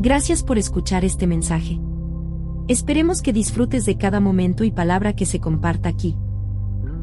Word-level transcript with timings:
Gracias 0.00 0.44
por 0.44 0.58
escuchar 0.58 1.04
este 1.04 1.26
mensaje. 1.26 1.80
Esperemos 2.68 3.20
que 3.20 3.32
disfrutes 3.32 3.84
de 3.84 3.98
cada 3.98 4.20
momento 4.20 4.62
y 4.62 4.70
palabra 4.70 5.16
que 5.16 5.26
se 5.26 5.40
comparta 5.40 5.88
aquí. 5.88 6.16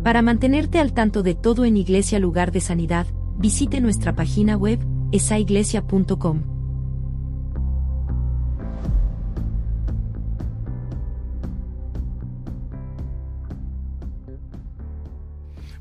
Para 0.01 0.21
mantenerte 0.21 0.79
al 0.79 0.93
tanto 0.93 1.21
de 1.21 1.35
todo 1.35 1.65
en 1.65 1.75
Iglesia 1.75 2.19
Lugar 2.19 2.53
de 2.53 2.61
Sanidad, 2.61 3.05
visite 3.37 3.81
nuestra 3.81 4.15
página 4.15 4.55
web, 4.55 4.79
esaiglesia.com. 5.11 6.43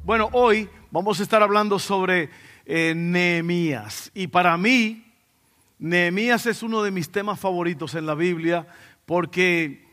Bueno, 0.03 0.31
hoy 0.33 0.69
vamos 0.91 1.21
a 1.21 1.23
estar 1.23 1.45
hablando 1.45 1.79
sobre 1.79 2.29
eh, 2.67 2.93
Nehemías. 2.97 4.11
Y 4.15 4.27
para 4.27 4.57
mí, 4.57 5.05
Nehemías 5.85 6.47
es 6.47 6.63
uno 6.63 6.83
de 6.83 6.91
mis 6.91 7.13
temas 7.13 7.39
favoritos 7.39 7.95
en 7.95 8.07
la 8.07 8.15
Biblia 8.15 8.67
porque, 9.05 9.87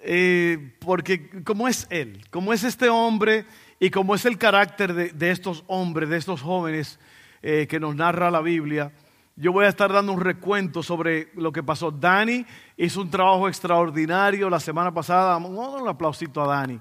eh, 0.00 0.76
porque 0.78 1.42
como 1.42 1.68
es 1.68 1.86
él, 1.88 2.22
como 2.28 2.52
es 2.52 2.64
este 2.64 2.90
hombre 2.90 3.46
y 3.80 3.88
como 3.88 4.14
es 4.14 4.26
el 4.26 4.36
carácter 4.36 4.92
de, 5.14 5.30
estos 5.30 5.64
hombres, 5.68 6.10
de 6.10 6.18
estos 6.18 6.42
jóvenes 6.42 6.98
eh, 7.40 7.66
que 7.66 7.80
nos 7.80 7.96
narra 7.96 8.30
la 8.30 8.42
Biblia, 8.42 8.92
yo 9.36 9.52
voy 9.52 9.64
a 9.64 9.68
estar 9.68 9.90
dando 9.90 10.12
un 10.12 10.20
recuento 10.20 10.82
sobre 10.82 11.30
lo 11.34 11.50
que 11.50 11.62
pasó. 11.62 11.90
Dani 11.90 12.44
hizo 12.76 13.00
un 13.00 13.10
trabajo 13.10 13.48
extraordinario 13.48 14.50
la 14.50 14.60
semana 14.60 14.92
pasada. 14.92 15.38
Un 15.38 15.88
aplausito 15.88 16.42
a 16.42 16.58
Dani. 16.58 16.78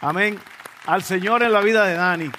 Amén. 0.00 0.38
Al 0.86 1.02
Señor 1.02 1.42
en 1.42 1.52
la 1.52 1.60
vida 1.60 1.84
de 1.84 1.92
Dani. 1.92 2.30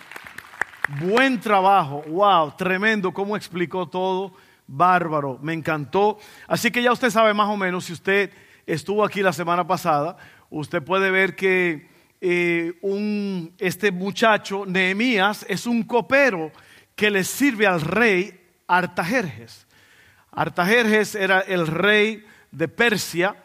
Buen 0.99 1.39
trabajo. 1.39 2.01
Wow, 2.07 2.55
tremendo 2.57 3.13
cómo 3.13 3.37
explicó 3.37 3.87
todo 3.87 4.33
bárbaro, 4.69 5.39
me 5.41 5.53
encantó. 5.53 6.19
Así 6.47 6.71
que 6.71 6.83
ya 6.83 6.91
usted 6.91 7.09
sabe 7.09 7.33
más 7.33 7.49
o 7.49 7.57
menos, 7.57 7.85
si 7.85 7.93
usted 7.93 8.31
estuvo 8.65 9.03
aquí 9.03 9.21
la 9.21 9.33
semana 9.33 9.65
pasada, 9.65 10.15
usted 10.49 10.83
puede 10.83 11.09
ver 11.09 11.35
que 11.35 11.89
eh, 12.21 12.73
un, 12.81 13.53
este 13.57 13.91
muchacho, 13.91 14.65
Nehemías, 14.65 15.45
es 15.49 15.65
un 15.65 15.83
copero 15.83 16.51
que 16.95 17.09
le 17.09 17.23
sirve 17.23 17.65
al 17.65 17.81
rey 17.81 18.39
Artajerjes. 18.67 19.65
Artajerjes 20.31 21.15
era 21.15 21.39
el 21.39 21.65
rey 21.65 22.23
de 22.51 22.67
Persia 22.67 23.35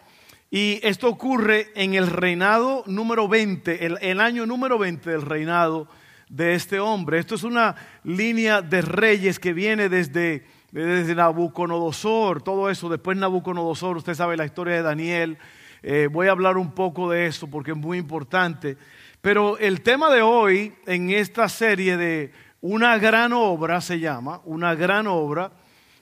y 0.51 0.79
esto 0.83 1.09
ocurre 1.09 1.73
en 1.75 1.95
el 1.95 2.09
reinado 2.09 2.85
número 2.87 3.27
20, 3.27 3.87
el, 3.87 3.99
el 4.03 4.21
año 4.21 4.45
número 4.45 4.79
20 4.79 5.09
del 5.09 5.23
reinado 5.23 5.89
de 6.29 6.55
este 6.55 6.81
hombre. 6.81 7.19
Esto 7.19 7.37
es 7.37 7.45
una 7.45 7.77
línea 8.03 8.61
de 8.61 8.83
reyes 8.83 9.39
que 9.39 9.55
viene 9.55 9.89
desde 9.89 10.45
desde 10.83 11.15
Nabucodonosor, 11.15 12.43
todo 12.43 12.69
eso. 12.69 12.89
Después 12.89 13.17
Nabucodonosor, 13.17 13.97
usted 13.97 14.15
sabe 14.15 14.37
la 14.37 14.45
historia 14.45 14.75
de 14.75 14.83
Daniel. 14.83 15.39
Eh, 15.83 16.09
voy 16.11 16.27
a 16.27 16.33
hablar 16.33 16.57
un 16.57 16.73
poco 16.73 17.11
de 17.11 17.27
eso 17.27 17.47
porque 17.47 17.71
es 17.71 17.77
muy 17.77 17.97
importante. 17.97 18.77
Pero 19.21 19.57
el 19.59 19.83
tema 19.83 20.11
de 20.11 20.23
hoy 20.23 20.75
en 20.87 21.11
esta 21.11 21.49
serie 21.49 21.97
de 21.97 22.33
una 22.61 22.99
gran 22.99 23.33
obra 23.33 23.81
se 23.81 24.01
llama, 24.01 24.41
una 24.45 24.75
gran 24.75 25.07
obra. 25.07 25.53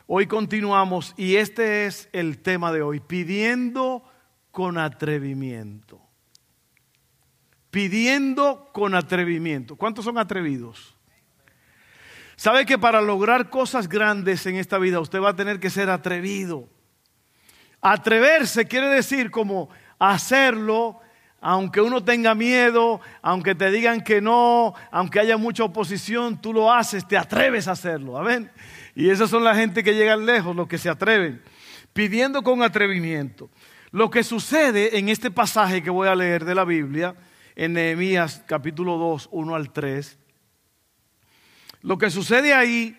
Hoy 0.07 0.27
continuamos 0.27 1.13
y 1.19 1.37
este 1.37 1.85
es 1.85 2.09
el 2.13 2.39
tema 2.39 2.73
de 2.73 2.81
hoy, 2.81 3.01
pidiendo 3.01 4.03
con 4.51 4.79
atrevimiento. 4.79 6.01
Pidiendo 7.71 8.71
con 8.73 8.95
atrevimiento. 8.95 9.77
¿Cuántos 9.77 10.07
son 10.07 10.17
atrevidos? 10.17 10.97
¿Sabe 12.37 12.67
que 12.67 12.79
para 12.79 13.01
lograr 13.01 13.51
cosas 13.51 13.89
grandes 13.89 14.47
en 14.47 14.57
esta 14.57 14.79
vida 14.79 15.01
usted 15.01 15.21
va 15.21 15.31
a 15.31 15.37
tener 15.37 15.61
que 15.61 15.71
ser 15.71 15.91
atrevido? 15.91 16.69
Atreverse 17.81 18.67
quiere 18.67 18.89
decir 18.89 19.31
como 19.31 19.69
hacerlo, 19.99 21.01
aunque 21.41 21.81
uno 21.81 22.05
tenga 22.05 22.35
miedo, 22.35 23.01
aunque 23.21 23.55
te 23.55 23.71
digan 23.71 24.01
que 24.03 24.21
no, 24.21 24.75
aunque 24.93 25.19
haya 25.19 25.37
mucha 25.37 25.65
oposición, 25.65 26.41
tú 26.41 26.53
lo 26.53 26.73
haces, 26.73 27.07
te 27.07 27.17
atreves 27.17 27.67
a 27.67 27.73
hacerlo. 27.73 28.17
Amén. 28.17 28.51
Y 28.95 29.11
esas 29.11 29.29
son 29.29 29.43
la 29.43 29.55
gente 29.55 29.83
que 29.83 29.95
llegan 29.95 30.25
lejos, 30.25 30.55
los 30.55 30.69
que 30.69 30.79
se 30.79 30.89
atreven, 30.89 31.43
pidiendo 31.93 32.43
con 32.43 32.63
atrevimiento. 32.63 33.51
Lo 33.91 34.09
que 34.11 34.23
sucede 34.23 34.99
en 34.99 35.09
este 35.09 35.31
pasaje 35.31 35.83
que 35.83 35.91
voy 35.91 36.09
a 36.09 36.15
leer 36.15 36.45
de 36.45 36.55
la 36.55 36.65
Biblia, 36.65 37.15
en 37.57 37.75
Nehemías 37.75 38.45
capítulo 38.47 38.97
2, 38.97 39.29
1 39.33 39.55
al 39.55 39.73
3, 39.73 40.19
lo 41.83 41.99
que 41.99 42.11
sucede 42.11 42.55
ahí 42.55 42.97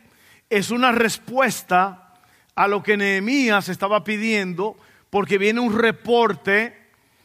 es 0.50 0.72
una 0.72 0.92
respuesta 0.92 2.14
a 2.56 2.68
lo 2.68 2.84
que 2.84 2.98
Nehemías 2.98 3.70
estaba 3.70 4.04
pidiendo, 4.04 4.78
porque 5.10 5.38
viene 5.38 5.60
un 5.60 5.78
reporte. 5.78 6.78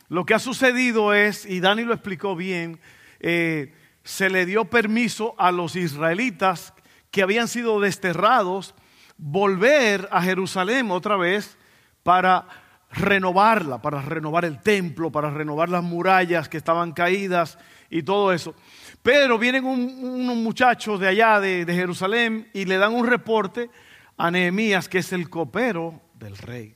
Lo 0.09 0.25
que 0.25 0.35
ha 0.35 0.39
sucedido 0.39 1.13
es, 1.13 1.45
y 1.45 1.61
Dani 1.61 1.83
lo 1.83 1.93
explicó 1.93 2.35
bien, 2.35 2.81
eh, 3.21 3.75
se 4.05 4.31
le 4.31 4.47
dio 4.47 4.65
permiso 4.65 5.35
a 5.39 5.53
los 5.53 5.77
israelitas 5.77 6.73
que 7.11 7.23
habían 7.23 7.49
sido 7.49 7.81
desterrados 7.81 8.75
volver 9.19 10.09
a 10.13 10.23
Jerusalén 10.23 10.91
otra 10.91 11.17
vez 11.17 11.59
para 12.03 12.47
renovarla, 12.91 13.83
para 13.83 14.01
renovar 14.01 14.45
el 14.45 14.63
templo, 14.63 15.11
para 15.11 15.31
renovar 15.31 15.69
las 15.69 15.83
murallas 15.83 16.49
que 16.49 16.57
estaban 16.57 16.93
caídas 16.93 17.59
y 17.91 18.03
todo 18.03 18.33
eso. 18.33 18.55
Pero 19.03 19.39
vienen 19.39 19.65
unos 19.65 20.37
muchachos 20.37 21.01
de 21.01 21.09
allá, 21.09 21.41
de, 21.41 21.65
Jerusalén, 21.67 22.49
y 22.53 22.65
le 22.65 22.79
dan 22.79 22.95
un 22.95 23.07
reporte 23.07 23.71
a 24.17 24.31
Nehemías, 24.31 24.89
que 24.89 24.99
es 24.99 25.13
el 25.13 25.31
copero 25.31 26.01
del 26.15 26.37
rey. 26.37 26.75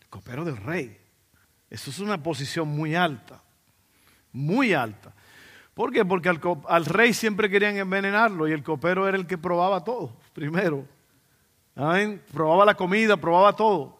El 0.00 0.08
copero 0.08 0.44
del 0.44 0.56
rey. 0.56 0.98
Eso 1.70 1.90
es 1.90 1.98
una 1.98 2.22
posición 2.22 2.68
muy 2.68 2.94
alta, 2.94 3.42
muy 4.32 4.74
alta. 4.74 5.14
¿Por 5.74 5.92
qué? 5.92 6.04
Porque 6.04 6.32
al, 6.68 6.84
rey 6.84 7.12
siempre 7.12 7.50
querían 7.50 7.76
envenenarlo 7.76 8.46
y 8.46 8.52
el 8.52 8.62
copero 8.62 9.08
era 9.08 9.16
el 9.16 9.26
que 9.26 9.38
probaba 9.38 9.82
todo 9.82 10.16
primero. 10.32 10.86
¿Amén? 11.74 12.22
Probaba 12.32 12.64
la 12.64 12.74
comida, 12.74 13.16
probaba 13.16 13.56
todo. 13.56 13.98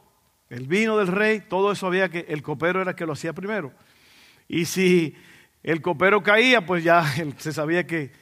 El 0.49 0.69
vino 0.69 0.97
del 0.97 1.09
rey, 1.09 1.41
todo 1.41 1.73
eso 1.73 1.87
había 1.89 2.09
que, 2.09 2.27
el 2.29 2.43
copero 2.43 2.81
era 2.81 2.91
el 2.91 2.97
que 2.97 3.07
lo 3.07 3.15
hacía 3.15 3.33
primero. 3.33 3.73
Y 4.47 4.67
si 4.67 5.17
el 5.65 5.81
copero 5.81 6.23
caía, 6.23 6.65
pues 6.65 6.85
ya 6.85 7.05
se 7.39 7.53
sabía 7.53 7.87
que 7.87 8.13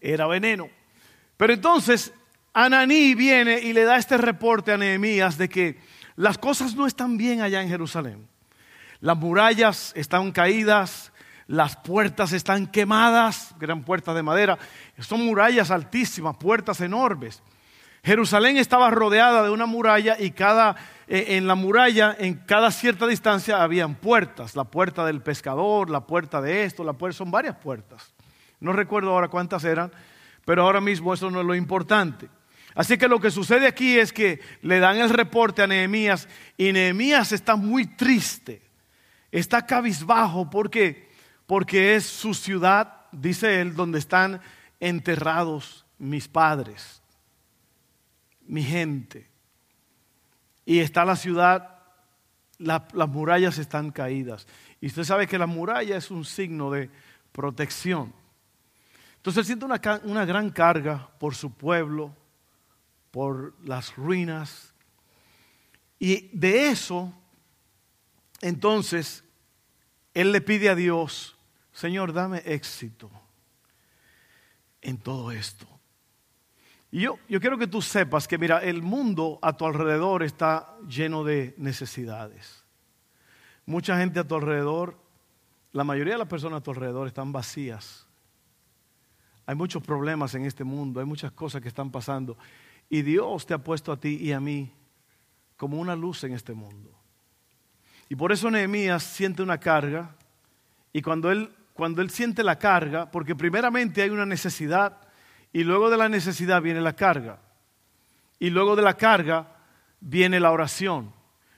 era 0.00 0.26
veneno. 0.26 0.68
Pero 1.38 1.54
entonces 1.54 2.12
Ananí 2.52 3.14
viene 3.14 3.60
y 3.60 3.72
le 3.72 3.84
da 3.84 3.96
este 3.96 4.18
reporte 4.18 4.72
a 4.72 4.76
Nehemías 4.76 5.38
de 5.38 5.48
que 5.48 5.78
las 6.16 6.36
cosas 6.36 6.74
no 6.74 6.86
están 6.86 7.16
bien 7.16 7.40
allá 7.40 7.62
en 7.62 7.68
Jerusalén. 7.68 8.28
Las 9.00 9.16
murallas 9.16 9.92
están 9.94 10.32
caídas, 10.32 11.12
las 11.46 11.76
puertas 11.76 12.32
están 12.32 12.66
quemadas, 12.66 13.54
que 13.58 13.64
eran 13.64 13.84
puertas 13.84 14.16
de 14.16 14.24
madera. 14.24 14.58
Son 14.98 15.24
murallas 15.24 15.70
altísimas, 15.70 16.36
puertas 16.36 16.80
enormes. 16.80 17.40
Jerusalén 18.02 18.56
estaba 18.56 18.90
rodeada 18.90 19.42
de 19.42 19.50
una 19.50 19.66
muralla 19.66 20.16
y 20.18 20.30
cada 20.30 20.76
eh, 21.06 21.36
en 21.36 21.46
la 21.46 21.54
muralla, 21.54 22.16
en 22.18 22.34
cada 22.34 22.70
cierta 22.70 23.06
distancia, 23.06 23.62
habían 23.62 23.94
puertas. 23.94 24.56
La 24.56 24.64
puerta 24.64 25.04
del 25.04 25.20
pescador, 25.20 25.90
la 25.90 26.06
puerta 26.06 26.40
de 26.40 26.64
esto, 26.64 26.84
la 26.84 26.92
puerta, 26.92 27.18
son 27.18 27.30
varias 27.30 27.56
puertas. 27.56 28.12
No 28.60 28.72
recuerdo 28.72 29.10
ahora 29.10 29.28
cuántas 29.28 29.64
eran, 29.64 29.92
pero 30.44 30.62
ahora 30.62 30.80
mismo 30.80 31.14
eso 31.14 31.30
no 31.30 31.40
es 31.40 31.46
lo 31.46 31.54
importante. 31.54 32.28
Así 32.74 32.96
que 32.96 33.08
lo 33.08 33.20
que 33.20 33.30
sucede 33.30 33.66
aquí 33.66 33.98
es 33.98 34.12
que 34.12 34.40
le 34.62 34.78
dan 34.78 34.98
el 34.98 35.10
reporte 35.10 35.62
a 35.62 35.66
Nehemías 35.66 36.28
y 36.56 36.72
Nehemías 36.72 37.32
está 37.32 37.56
muy 37.56 37.86
triste, 37.86 38.62
está 39.32 39.66
cabizbajo 39.66 40.48
porque 40.48 41.08
porque 41.48 41.96
es 41.96 42.04
su 42.04 42.34
ciudad, 42.34 43.06
dice 43.10 43.62
él, 43.62 43.74
donde 43.74 43.98
están 43.98 44.42
enterrados 44.80 45.86
mis 45.96 46.28
padres, 46.28 47.00
mi 48.48 48.62
gente 48.62 49.28
y 50.64 50.80
está 50.80 51.04
la 51.04 51.16
ciudad, 51.16 51.78
las 52.58 53.08
murallas 53.08 53.56
están 53.58 53.90
caídas. 53.90 54.46
Y 54.80 54.88
usted 54.88 55.04
sabe 55.04 55.26
que 55.26 55.38
la 55.38 55.46
muralla 55.46 55.96
es 55.96 56.10
un 56.10 56.24
signo 56.24 56.70
de 56.70 56.90
protección. 57.32 58.12
Entonces 59.16 59.38
él 59.38 59.46
siente 59.46 59.64
una, 59.64 59.80
una 60.04 60.24
gran 60.24 60.50
carga 60.50 61.08
por 61.18 61.34
su 61.34 61.52
pueblo, 61.52 62.14
por 63.10 63.54
las 63.64 63.96
ruinas. 63.96 64.74
Y 65.98 66.28
de 66.36 66.68
eso, 66.68 67.12
entonces, 68.40 69.24
él 70.14 70.32
le 70.32 70.40
pide 70.40 70.68
a 70.68 70.74
Dios, 70.74 71.36
Señor, 71.72 72.12
dame 72.12 72.42
éxito 72.44 73.10
en 74.82 74.98
todo 74.98 75.32
esto. 75.32 75.77
Y 76.90 77.02
yo, 77.02 77.18
yo 77.28 77.40
quiero 77.40 77.58
que 77.58 77.66
tú 77.66 77.82
sepas 77.82 78.26
que, 78.26 78.38
mira, 78.38 78.58
el 78.58 78.82
mundo 78.82 79.38
a 79.42 79.56
tu 79.56 79.66
alrededor 79.66 80.22
está 80.22 80.74
lleno 80.88 81.22
de 81.22 81.54
necesidades. 81.58 82.64
Mucha 83.66 83.98
gente 83.98 84.20
a 84.20 84.26
tu 84.26 84.34
alrededor, 84.34 84.98
la 85.72 85.84
mayoría 85.84 86.14
de 86.14 86.20
las 86.20 86.28
personas 86.28 86.60
a 86.60 86.62
tu 86.62 86.70
alrededor 86.70 87.06
están 87.06 87.32
vacías. 87.32 88.06
Hay 89.44 89.54
muchos 89.54 89.82
problemas 89.82 90.34
en 90.34 90.46
este 90.46 90.64
mundo, 90.64 91.00
hay 91.00 91.06
muchas 91.06 91.32
cosas 91.32 91.60
que 91.60 91.68
están 91.68 91.90
pasando. 91.90 92.38
Y 92.88 93.02
Dios 93.02 93.44
te 93.44 93.52
ha 93.52 93.58
puesto 93.58 93.92
a 93.92 94.00
ti 94.00 94.16
y 94.20 94.32
a 94.32 94.40
mí 94.40 94.72
como 95.58 95.78
una 95.78 95.94
luz 95.94 96.24
en 96.24 96.32
este 96.32 96.54
mundo. 96.54 96.90
Y 98.08 98.16
por 98.16 98.32
eso 98.32 98.50
Nehemías 98.50 99.02
siente 99.02 99.42
una 99.42 99.58
carga 99.58 100.16
y 100.92 101.02
cuando 101.02 101.30
él, 101.30 101.52
cuando 101.74 102.00
él 102.00 102.08
siente 102.08 102.42
la 102.42 102.58
carga, 102.58 103.10
porque 103.10 103.34
primeramente 103.34 104.00
hay 104.00 104.08
una 104.08 104.24
necesidad 104.24 105.07
y 105.52 105.64
luego 105.64 105.90
de 105.90 105.96
la 105.96 106.08
necesidad 106.08 106.62
viene 106.62 106.80
la 106.80 106.94
carga. 106.94 107.40
Y 108.38 108.50
luego 108.50 108.76
de 108.76 108.82
la 108.82 108.94
carga 108.94 109.56
viene 110.00 110.40
la 110.40 110.52
oración. 110.52 111.12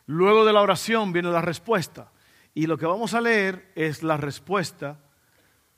Luego 0.07 0.45
de 0.45 0.53
la 0.53 0.63
oración 0.63 1.13
viene 1.13 1.31
la 1.31 1.43
respuesta. 1.43 2.11
Y 2.55 2.67
lo 2.67 2.79
que 2.79 2.87
vamos 2.87 3.15
a 3.15 3.21
leer 3.21 3.71
es 3.75 4.03
la 4.03 4.17
respuesta 4.17 4.99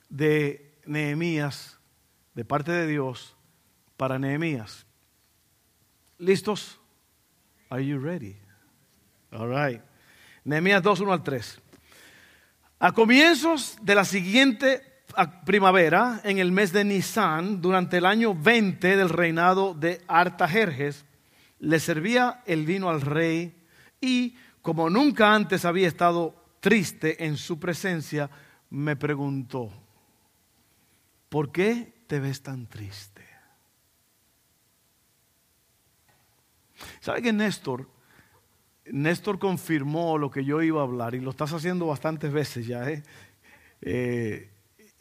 de 0.09 0.79
Nehemías, 0.87 1.79
de 2.35 2.44
parte 2.44 2.73
de 2.73 2.87
Dios, 2.87 3.37
para 3.97 4.19
Nehemías. 4.19 4.87
¿Listos? 6.19 6.81
Are 7.69 7.85
you 7.85 7.99
ready? 7.99 8.37
All 9.32 9.49
right. 9.49 9.82
Nehemías 10.44 10.82
2, 10.82 11.00
1 11.00 11.12
al 11.12 11.23
3. 11.23 11.61
A 12.79 12.93
comienzos 12.93 13.76
de 13.81 13.94
la 13.94 14.05
siguiente 14.05 14.92
primavera, 15.44 16.20
en 16.25 16.38
el 16.38 16.53
mes 16.53 16.73
de 16.73 16.85
Nisan, 16.85 17.61
durante 17.61 17.99
el 17.99 18.06
año 18.06 18.35
20 18.35 18.97
del 18.97 19.09
reinado 19.09 19.75
de 19.75 20.03
Artajerjes, 20.06 21.05
le 21.59 21.81
servía 21.81 22.43
el 22.47 22.67
vino 22.67 22.91
al 22.91 23.00
rey 23.00 23.55
y, 24.00 24.37
como 24.62 24.91
nunca 24.91 25.35
antes 25.35 25.64
había 25.64 25.88
estado 25.88 26.35
triste 26.61 27.25
en 27.25 27.37
su 27.37 27.59
presencia, 27.59 28.31
me 28.70 28.97
preguntó, 28.97 29.70
¿por 31.29 31.53
qué 31.53 32.05
te 32.06 32.20
ves 32.20 32.43
tan 32.43 32.67
triste? 32.67 33.23
¿Sabe 37.00 37.23
que 37.23 37.32
Néstor, 37.32 37.88
Néstor 38.87 39.38
confirmó 39.38 40.19
lo 40.19 40.31
que 40.31 40.44
yo 40.44 40.62
iba 40.62 40.81
a 40.81 40.85
hablar 40.85 41.14
y 41.14 41.20
lo 41.20 41.31
estás 41.31 41.53
haciendo 41.53 41.87
bastantes 41.87 42.32
veces 42.32 42.67
ya, 42.67 42.88
¿eh? 42.91 43.03
eh 43.81 44.51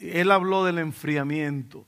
él 0.01 0.31
habló 0.31 0.65
del 0.65 0.79
enfriamiento. 0.79 1.85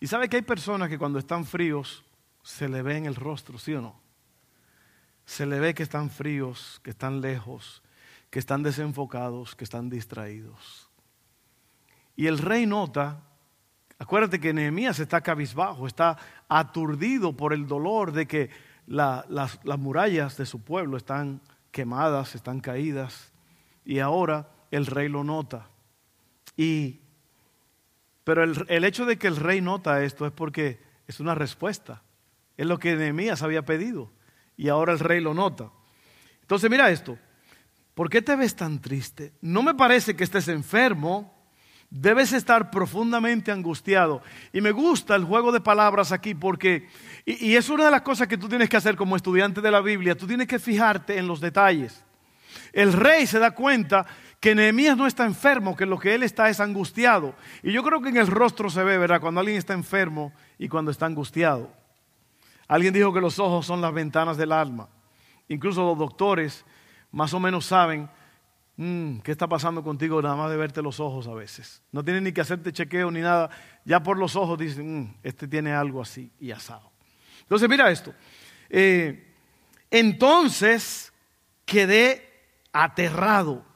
Y 0.00 0.06
sabe 0.06 0.28
que 0.28 0.36
hay 0.36 0.42
personas 0.42 0.88
que 0.88 0.98
cuando 0.98 1.18
están 1.18 1.44
fríos 1.44 2.04
se 2.42 2.68
le 2.68 2.82
ve 2.82 2.96
en 2.96 3.06
el 3.06 3.14
rostro, 3.14 3.58
¿sí 3.58 3.74
o 3.74 3.80
no? 3.80 4.00
Se 5.24 5.46
le 5.46 5.60
ve 5.60 5.74
que 5.74 5.82
están 5.82 6.10
fríos, 6.10 6.80
que 6.82 6.90
están 6.90 7.20
lejos, 7.20 7.82
que 8.30 8.38
están 8.38 8.62
desenfocados, 8.62 9.54
que 9.54 9.64
están 9.64 9.90
distraídos. 9.90 10.88
Y 12.16 12.26
el 12.26 12.38
rey 12.38 12.66
nota, 12.66 13.22
acuérdate 13.98 14.40
que 14.40 14.52
Nehemías 14.52 14.98
está 14.98 15.20
cabizbajo, 15.20 15.86
está 15.86 16.18
aturdido 16.48 17.36
por 17.36 17.52
el 17.52 17.66
dolor 17.66 18.12
de 18.12 18.26
que 18.26 18.50
las, 18.86 19.28
las 19.28 19.78
murallas 19.78 20.36
de 20.36 20.46
su 20.46 20.60
pueblo 20.62 20.96
están 20.96 21.40
quemadas, 21.70 22.34
están 22.34 22.60
caídas. 22.60 23.32
Y 23.84 24.00
ahora 24.00 24.48
el 24.70 24.86
rey 24.86 25.08
lo 25.08 25.24
nota. 25.24 25.68
Y 26.56 27.00
pero 28.24 28.44
el, 28.44 28.84
hecho 28.84 29.04
de 29.04 29.18
que 29.18 29.26
el 29.26 29.36
rey 29.36 29.60
nota 29.60 30.02
esto 30.04 30.26
es 30.26 30.32
porque 30.32 30.80
es 31.06 31.20
una 31.20 31.34
respuesta. 31.34 32.02
Es 32.56 32.66
lo 32.66 32.78
que 32.78 32.94
Nehemías 32.94 33.42
había 33.42 33.64
pedido. 33.64 34.12
Y 34.56 34.68
ahora 34.68 34.92
el 34.92 35.00
rey 35.00 35.20
lo 35.20 35.34
nota. 35.34 35.70
Entonces 36.42 36.70
mira 36.70 36.90
esto. 36.90 37.18
¿Por 37.94 38.08
qué 38.08 38.22
te 38.22 38.36
ves 38.36 38.54
tan 38.54 38.80
triste? 38.80 39.32
No 39.40 39.62
me 39.62 39.74
parece 39.74 40.14
que 40.14 40.24
estés 40.24 40.48
enfermo. 40.48 41.34
Debes 41.90 42.32
estar 42.32 42.70
profundamente 42.70 43.50
angustiado. 43.50 44.22
Y 44.52 44.60
me 44.60 44.70
gusta 44.70 45.16
el 45.16 45.24
juego 45.24 45.50
de 45.50 45.60
palabras 45.60 46.12
aquí 46.12 46.34
porque, 46.34 46.88
y, 47.26 47.54
es 47.54 47.68
una 47.68 47.86
de 47.86 47.90
las 47.90 48.02
cosas 48.02 48.28
que 48.28 48.38
tú 48.38 48.48
tienes 48.48 48.68
que 48.68 48.76
hacer 48.76 48.96
como 48.96 49.16
estudiante 49.16 49.60
de 49.60 49.70
la 49.70 49.80
Biblia, 49.80 50.16
tú 50.16 50.26
tienes 50.26 50.46
que 50.46 50.58
fijarte 50.58 51.18
en 51.18 51.26
los 51.26 51.40
detalles. 51.40 52.02
El 52.72 52.92
rey 52.92 53.26
se 53.26 53.38
da 53.38 53.50
cuenta 53.50 54.06
que 54.42 54.56
Nehemías 54.56 54.96
no 54.96 55.06
está 55.06 55.24
enfermo, 55.24 55.76
que 55.76 55.86
lo 55.86 56.00
que 56.00 56.16
él 56.16 56.24
está 56.24 56.48
es 56.48 56.58
angustiado. 56.58 57.36
Y 57.62 57.70
yo 57.70 57.84
creo 57.84 58.02
que 58.02 58.08
en 58.08 58.16
el 58.16 58.26
rostro 58.26 58.68
se 58.70 58.82
ve, 58.82 58.98
¿verdad? 58.98 59.20
Cuando 59.20 59.38
alguien 59.38 59.56
está 59.56 59.72
enfermo 59.72 60.32
y 60.58 60.68
cuando 60.68 60.90
está 60.90 61.06
angustiado. 61.06 61.72
Alguien 62.66 62.92
dijo 62.92 63.12
que 63.12 63.20
los 63.20 63.38
ojos 63.38 63.64
son 63.64 63.80
las 63.80 63.94
ventanas 63.94 64.36
del 64.36 64.50
alma. 64.50 64.88
Incluso 65.46 65.84
los 65.84 65.96
doctores 65.96 66.64
más 67.12 67.32
o 67.34 67.38
menos 67.38 67.66
saben 67.66 68.10
mm, 68.78 69.18
qué 69.18 69.30
está 69.30 69.46
pasando 69.46 69.84
contigo 69.84 70.20
nada 70.20 70.34
más 70.34 70.50
de 70.50 70.56
verte 70.56 70.82
los 70.82 70.98
ojos 70.98 71.28
a 71.28 71.34
veces. 71.34 71.80
No 71.92 72.02
tienen 72.02 72.24
ni 72.24 72.32
que 72.32 72.40
hacerte 72.40 72.72
chequeo 72.72 73.12
ni 73.12 73.20
nada. 73.20 73.48
Ya 73.84 74.02
por 74.02 74.18
los 74.18 74.34
ojos 74.34 74.58
dicen, 74.58 75.02
mm, 75.02 75.14
este 75.22 75.46
tiene 75.46 75.72
algo 75.72 76.02
así 76.02 76.32
y 76.40 76.50
asado. 76.50 76.90
Entonces 77.42 77.68
mira 77.68 77.88
esto. 77.92 78.12
Eh, 78.68 79.36
entonces 79.88 81.12
quedé 81.64 82.28
aterrado 82.72 83.70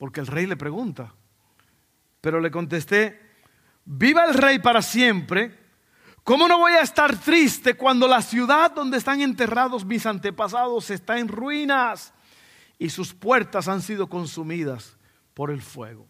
porque 0.00 0.20
el 0.20 0.28
rey 0.28 0.46
le 0.46 0.56
pregunta. 0.56 1.12
Pero 2.22 2.40
le 2.40 2.50
contesté, 2.50 3.20
viva 3.84 4.24
el 4.24 4.32
rey 4.32 4.58
para 4.58 4.80
siempre. 4.80 5.58
¿Cómo 6.24 6.48
no 6.48 6.56
voy 6.56 6.72
a 6.72 6.80
estar 6.80 7.20
triste 7.20 7.74
cuando 7.74 8.08
la 8.08 8.22
ciudad 8.22 8.70
donde 8.70 8.96
están 8.96 9.20
enterrados 9.20 9.84
mis 9.84 10.06
antepasados 10.06 10.88
está 10.88 11.18
en 11.18 11.28
ruinas 11.28 12.14
y 12.78 12.88
sus 12.88 13.12
puertas 13.12 13.68
han 13.68 13.82
sido 13.82 14.08
consumidas 14.08 14.96
por 15.34 15.50
el 15.50 15.60
fuego? 15.60 16.08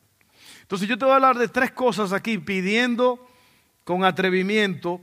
Entonces 0.63 0.89
yo 0.89 0.97
te 0.97 1.05
voy 1.05 1.11
a 1.11 1.17
hablar 1.17 1.37
de 1.37 1.49
tres 1.49 1.73
cosas 1.73 2.13
aquí 2.13 2.39
pidiendo 2.39 3.29
con 3.83 4.05
atrevimiento. 4.05 5.01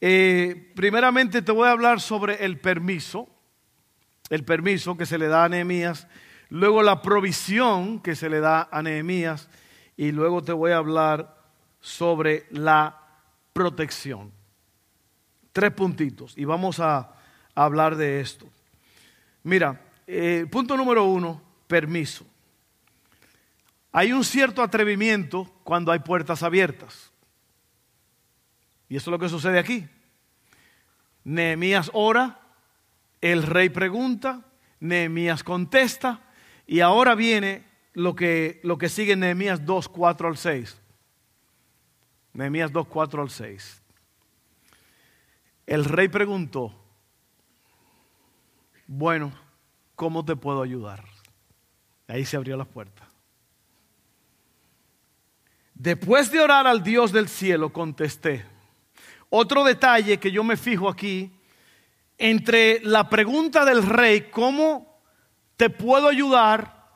Eh, 0.00 0.72
primeramente 0.74 1.42
te 1.42 1.52
voy 1.52 1.68
a 1.68 1.72
hablar 1.72 2.00
sobre 2.00 2.42
el 2.42 2.58
permiso, 2.58 3.28
el 4.30 4.46
permiso 4.46 4.96
que 4.96 5.04
se 5.04 5.18
le 5.18 5.28
da 5.28 5.44
a 5.44 5.48
Nehemías 5.50 6.08
luego 6.50 6.82
la 6.82 7.00
provisión 7.00 8.00
que 8.00 8.14
se 8.14 8.28
le 8.28 8.40
da 8.40 8.68
a 8.70 8.82
Nehemías 8.82 9.48
y 9.96 10.12
luego 10.12 10.42
te 10.42 10.52
voy 10.52 10.72
a 10.72 10.78
hablar 10.78 11.36
sobre 11.80 12.46
la 12.50 13.00
protección. 13.52 14.32
Tres 15.52 15.72
puntitos 15.72 16.34
y 16.36 16.44
vamos 16.44 16.80
a, 16.80 17.14
hablar 17.54 17.96
de 17.96 18.20
esto. 18.20 18.46
Mira, 19.42 19.82
eh, 20.06 20.46
punto 20.50 20.76
número 20.76 21.04
uno, 21.04 21.42
permiso. 21.66 22.24
Hay 23.92 24.12
un 24.12 24.24
cierto 24.24 24.62
atrevimiento 24.62 25.52
cuando 25.64 25.92
hay 25.92 25.98
puertas 25.98 26.42
abiertas. 26.42 27.10
Y 28.88 28.96
eso 28.96 29.10
es 29.10 29.12
lo 29.12 29.18
que 29.18 29.28
sucede 29.28 29.58
aquí. 29.58 29.86
Nehemías 31.24 31.90
ora, 31.92 32.40
el 33.20 33.42
rey 33.42 33.68
pregunta, 33.68 34.42
Nehemías 34.78 35.44
contesta, 35.44 36.29
y 36.70 36.82
ahora 36.82 37.16
viene 37.16 37.64
lo 37.94 38.14
que, 38.14 38.60
lo 38.62 38.78
que 38.78 38.88
sigue 38.88 39.14
en 39.14 39.20
Nehemías 39.20 39.66
2, 39.66 39.88
4 39.88 40.28
al 40.28 40.36
6. 40.36 40.80
Nehemías 42.32 42.70
2, 42.70 42.86
4 42.86 43.22
al 43.22 43.28
6. 43.28 43.82
El 45.66 45.84
rey 45.84 46.06
preguntó, 46.06 46.72
bueno, 48.86 49.32
¿cómo 49.96 50.24
te 50.24 50.36
puedo 50.36 50.62
ayudar? 50.62 51.04
Ahí 52.06 52.24
se 52.24 52.36
abrió 52.36 52.56
la 52.56 52.66
puerta. 52.66 53.08
Después 55.74 56.30
de 56.30 56.38
orar 56.38 56.68
al 56.68 56.84
Dios 56.84 57.10
del 57.10 57.28
cielo, 57.28 57.72
contesté. 57.72 58.44
Otro 59.28 59.64
detalle 59.64 60.20
que 60.20 60.30
yo 60.30 60.44
me 60.44 60.56
fijo 60.56 60.88
aquí, 60.88 61.32
entre 62.16 62.78
la 62.84 63.08
pregunta 63.08 63.64
del 63.64 63.84
rey, 63.84 64.30
¿cómo 64.30 64.89
te 65.60 65.68
puedo 65.68 66.08
ayudar. 66.08 66.88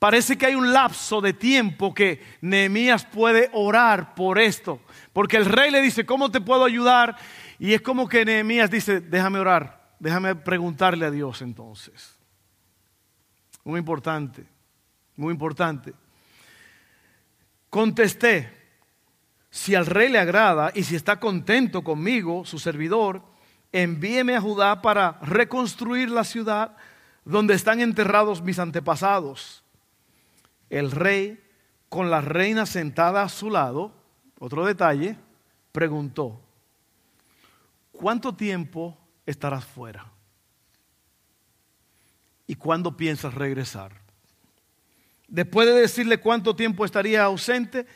Parece 0.00 0.36
que 0.36 0.46
hay 0.46 0.56
un 0.56 0.72
lapso 0.72 1.20
de 1.20 1.32
tiempo 1.32 1.94
que 1.94 2.20
Nehemías 2.40 3.04
puede 3.04 3.50
orar 3.52 4.16
por 4.16 4.40
esto. 4.40 4.80
Porque 5.12 5.36
el 5.36 5.44
rey 5.44 5.70
le 5.70 5.80
dice, 5.80 6.04
¿cómo 6.04 6.28
te 6.28 6.40
puedo 6.40 6.64
ayudar? 6.64 7.16
Y 7.60 7.72
es 7.72 7.82
como 7.82 8.08
que 8.08 8.24
Nehemías 8.24 8.68
dice, 8.68 9.00
déjame 9.00 9.38
orar, 9.38 9.94
déjame 10.00 10.34
preguntarle 10.34 11.06
a 11.06 11.12
Dios 11.12 11.40
entonces. 11.40 12.18
Muy 13.62 13.78
importante, 13.78 14.44
muy 15.14 15.30
importante. 15.30 15.94
Contesté, 17.70 18.52
si 19.50 19.76
al 19.76 19.86
rey 19.86 20.08
le 20.08 20.18
agrada 20.18 20.72
y 20.74 20.82
si 20.82 20.96
está 20.96 21.20
contento 21.20 21.84
conmigo, 21.84 22.44
su 22.44 22.58
servidor, 22.58 23.22
envíeme 23.70 24.34
a 24.34 24.40
Judá 24.40 24.82
para 24.82 25.20
reconstruir 25.22 26.10
la 26.10 26.24
ciudad 26.24 26.76
donde 27.24 27.54
están 27.54 27.80
enterrados 27.80 28.42
mis 28.42 28.58
antepasados. 28.58 29.62
El 30.70 30.90
rey, 30.90 31.42
con 31.88 32.10
la 32.10 32.20
reina 32.20 32.66
sentada 32.66 33.22
a 33.22 33.28
su 33.28 33.50
lado, 33.50 33.92
otro 34.38 34.64
detalle, 34.64 35.16
preguntó, 35.72 36.40
¿cuánto 37.92 38.34
tiempo 38.34 38.96
estarás 39.26 39.64
fuera? 39.64 40.10
¿Y 42.46 42.56
cuándo 42.56 42.96
piensas 42.96 43.34
regresar? 43.34 43.92
Después 45.28 45.66
de 45.66 45.74
decirle 45.74 46.18
cuánto 46.18 46.54
tiempo 46.54 46.84
estaría 46.84 47.24
ausente, 47.24 47.86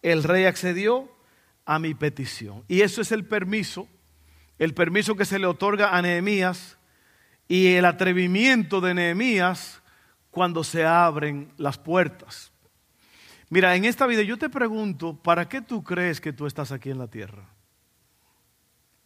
el 0.00 0.24
rey 0.24 0.46
accedió 0.46 1.12
a 1.66 1.78
mi 1.78 1.94
petición. 1.94 2.64
Y 2.68 2.80
eso 2.80 3.02
es 3.02 3.12
el 3.12 3.26
permiso, 3.26 3.86
el 4.58 4.72
permiso 4.72 5.14
que 5.14 5.26
se 5.26 5.38
le 5.38 5.46
otorga 5.46 5.94
a 5.94 6.00
Nehemías 6.00 6.77
y 7.48 7.74
el 7.74 7.86
atrevimiento 7.86 8.80
de 8.80 8.94
Nehemías 8.94 9.82
cuando 10.30 10.62
se 10.62 10.84
abren 10.84 11.50
las 11.56 11.78
puertas. 11.78 12.52
Mira, 13.48 13.74
en 13.74 13.86
esta 13.86 14.06
vida 14.06 14.22
yo 14.22 14.36
te 14.36 14.50
pregunto, 14.50 15.16
¿para 15.16 15.48
qué 15.48 15.62
tú 15.62 15.82
crees 15.82 16.20
que 16.20 16.34
tú 16.34 16.46
estás 16.46 16.70
aquí 16.70 16.90
en 16.90 16.98
la 16.98 17.08
tierra? 17.08 17.48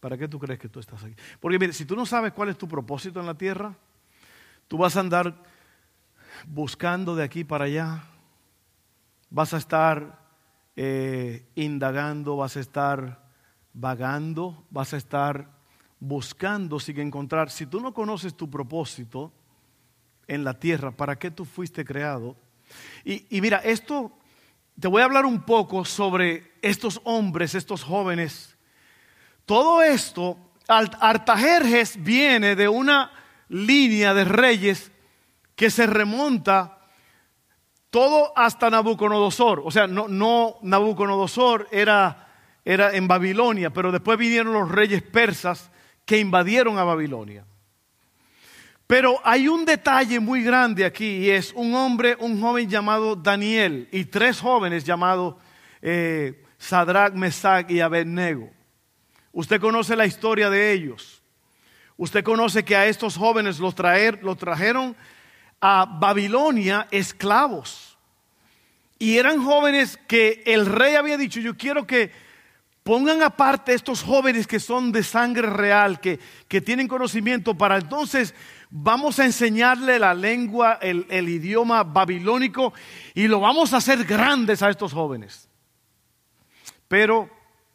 ¿Para 0.01 0.17
qué 0.17 0.27
tú 0.27 0.37
crees 0.37 0.59
que 0.59 0.67
tú 0.67 0.81
estás 0.81 1.01
aquí? 1.01 1.15
Porque 1.39 1.57
mire, 1.57 1.71
si 1.71 1.85
tú 1.85 1.95
no 1.95 2.05
sabes 2.05 2.33
cuál 2.33 2.49
es 2.49 2.57
tu 2.57 2.67
propósito 2.67 3.21
en 3.21 3.25
la 3.25 3.35
tierra, 3.35 3.73
tú 4.67 4.77
vas 4.77 4.97
a 4.97 4.99
andar 4.99 5.33
buscando 6.45 7.15
de 7.15 7.23
aquí 7.23 7.45
para 7.45 7.65
allá, 7.65 8.03
vas 9.29 9.53
a 9.53 9.57
estar 9.57 10.19
eh, 10.75 11.47
indagando, 11.55 12.35
vas 12.35 12.57
a 12.57 12.59
estar 12.59 13.23
vagando, 13.73 14.65
vas 14.69 14.93
a 14.93 14.97
estar 14.97 15.52
buscando 16.03 16.81
sin 16.81 16.99
encontrar. 16.99 17.49
Si 17.49 17.65
tú 17.65 17.79
no 17.79 17.93
conoces 17.93 18.35
tu 18.35 18.49
propósito 18.49 19.31
en 20.27 20.43
la 20.43 20.59
tierra, 20.59 20.91
¿para 20.91 21.17
qué 21.17 21.31
tú 21.31 21.45
fuiste 21.45 21.85
creado? 21.85 22.35
Y, 23.05 23.25
y 23.37 23.39
mira, 23.39 23.59
esto, 23.59 24.11
te 24.77 24.89
voy 24.89 25.01
a 25.01 25.05
hablar 25.05 25.25
un 25.25 25.43
poco 25.43 25.85
sobre 25.85 26.51
estos 26.61 26.99
hombres, 27.05 27.55
estos 27.55 27.83
jóvenes. 27.83 28.57
Todo 29.45 29.81
esto, 29.81 30.37
Artajerjes 30.67 32.03
viene 32.03 32.57
de 32.57 32.67
una 32.67 33.11
línea 33.47 34.13
de 34.13 34.25
reyes 34.25 34.91
que 35.55 35.69
se 35.69 35.87
remonta 35.87 36.79
todo 37.89 38.33
hasta 38.35 38.69
Nabucodonosor. 38.69 39.61
O 39.63 39.71
sea, 39.71 39.87
no, 39.87 40.09
no 40.09 40.57
Nabucodonosor 40.63 41.69
era, 41.71 42.27
era 42.65 42.93
en 42.93 43.07
Babilonia, 43.07 43.71
pero 43.71 43.89
después 43.91 44.17
vinieron 44.17 44.51
los 44.51 44.69
reyes 44.69 45.01
persas 45.01 45.69
que 46.05 46.19
invadieron 46.19 46.77
a 46.77 46.83
Babilonia. 46.83 47.45
Pero 48.87 49.19
hay 49.23 49.47
un 49.47 49.65
detalle 49.65 50.19
muy 50.19 50.43
grande 50.43 50.85
aquí 50.85 51.17
y 51.17 51.29
es 51.29 51.53
un 51.53 51.73
hombre, 51.73 52.17
un 52.19 52.39
joven 52.39 52.69
llamado 52.69 53.15
Daniel 53.15 53.87
y 53.91 54.05
tres 54.05 54.39
jóvenes 54.39 54.83
llamados 54.83 55.35
eh, 55.81 56.43
Sadrach, 56.57 57.13
Mesach 57.13 57.69
y 57.71 57.79
Abednego. 57.79 58.51
Usted 59.31 59.59
conoce 59.59 59.95
la 59.95 60.05
historia 60.05 60.49
de 60.49 60.71
ellos. 60.73 61.21
Usted 61.97 62.23
conoce 62.23 62.63
que 62.63 62.75
a 62.75 62.85
estos 62.87 63.17
jóvenes 63.17 63.59
los, 63.59 63.73
traer, 63.73 64.23
los 64.23 64.37
trajeron 64.37 64.95
a 65.59 65.85
Babilonia 65.85 66.87
esclavos. 66.91 67.97
Y 68.99 69.17
eran 69.17 69.43
jóvenes 69.43 69.97
que 70.07 70.43
el 70.45 70.65
rey 70.65 70.95
había 70.95 71.17
dicho, 71.17 71.39
yo 71.39 71.57
quiero 71.57 71.87
que 71.87 72.11
pongan 72.83 73.21
aparte 73.21 73.73
estos 73.73 74.03
jóvenes 74.03 74.45
que 74.45 74.59
son 74.59 74.91
de 74.91 75.03
sangre 75.03 75.49
real, 75.49 75.99
que, 75.99 76.19
que 76.47 76.61
tienen 76.61 76.87
conocimiento, 76.87 77.55
para 77.55 77.77
entonces 77.77 78.35
vamos 78.69 79.19
a 79.19 79.25
enseñarle 79.25 79.99
la 79.99 80.13
lengua, 80.13 80.79
el, 80.81 81.05
el 81.09 81.29
idioma 81.29 81.83
babilónico, 81.83 82.73
y 83.13 83.27
lo 83.27 83.39
vamos 83.39 83.73
a 83.73 83.77
hacer 83.77 84.03
grandes 84.03 84.61
a 84.61 84.69
estos 84.69 84.93
jóvenes. 84.93 85.49
Pero 86.87 87.29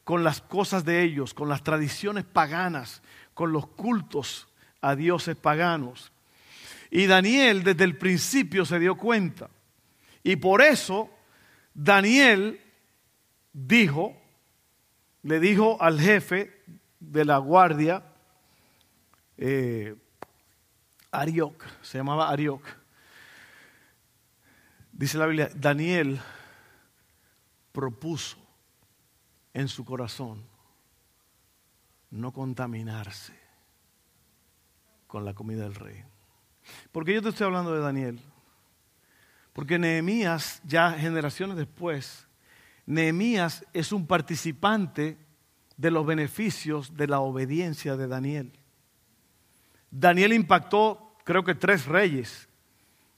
con 0.05 0.25
las 0.25 0.41
cosas 0.41 0.85
de 0.85 1.03
ellos, 1.03 1.35
con 1.35 1.49
las 1.49 1.63
tradiciones 1.63 2.25
paganas, 2.25 3.03
con 3.35 3.53
los 3.53 3.67
cultos 3.67 4.49
a 4.81 4.95
dioses 4.95 5.37
paganos. 5.37 6.13
Y 6.91 7.07
Daniel 7.07 7.63
desde 7.63 7.85
el 7.85 7.97
principio 7.97 8.65
se 8.65 8.79
dio 8.79 8.97
cuenta. 8.97 9.51
Y 10.23 10.37
por 10.37 10.63
eso 10.63 11.11
Daniel 11.75 12.61
dijo, 13.53 14.17
le 15.23 15.41
dijo 15.41 15.81
al 15.81 16.01
jefe 16.01 16.63
de 17.01 17.25
la 17.25 17.39
guardia, 17.39 18.03
eh, 19.37 19.97
Arioc, 21.11 21.65
se 21.83 21.99
llamaba 21.99 22.29
Arioc. 22.29 22.63
Dice 24.93 25.19
la 25.19 25.27
Biblia, 25.27 25.51
Daniel 25.55 26.21
propuso 27.73 28.37
en 29.55 29.69
su 29.69 29.85
corazón 29.85 30.45
no 32.11 32.33
contaminarse 32.33 33.35
con 35.07 35.25
la 35.25 35.35
comida 35.35 35.65
del 35.65 35.75
rey. 35.75 36.05
Porque 36.93 37.15
yo 37.15 37.23
te 37.23 37.31
estoy 37.31 37.47
hablando 37.47 37.75
de 37.75 37.81
Daniel? 37.81 38.21
Porque 39.53 39.79
Nehemías, 39.79 40.61
ya 40.65 40.93
generaciones 40.93 41.57
después, 41.57 42.28
Nehemías 42.89 43.67
es 43.75 43.93
un 43.93 44.07
participante 44.07 45.19
de 45.77 45.91
los 45.91 46.07
beneficios 46.07 46.97
de 46.97 47.07
la 47.07 47.21
obediencia 47.21 47.99
de 47.99 48.09
Daniel. 48.09 48.51
Daniel 49.91 50.33
impactó, 50.33 51.15
creo 51.23 51.45
que 51.45 51.55
tres 51.55 51.85
reyes, 51.85 52.49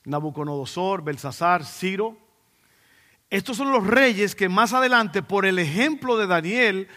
Nabucodonosor, 0.04 1.04
Belsasar, 1.04 1.64
Ciro. 1.64 2.18
Estos 3.30 3.58
son 3.58 3.70
los 3.70 3.86
reyes 3.86 4.34
que 4.34 4.48
más 4.48 4.72
adelante, 4.72 5.22
por 5.22 5.46
el 5.46 5.60
ejemplo 5.60 6.16
de 6.16 6.26
Daniel, 6.26 6.88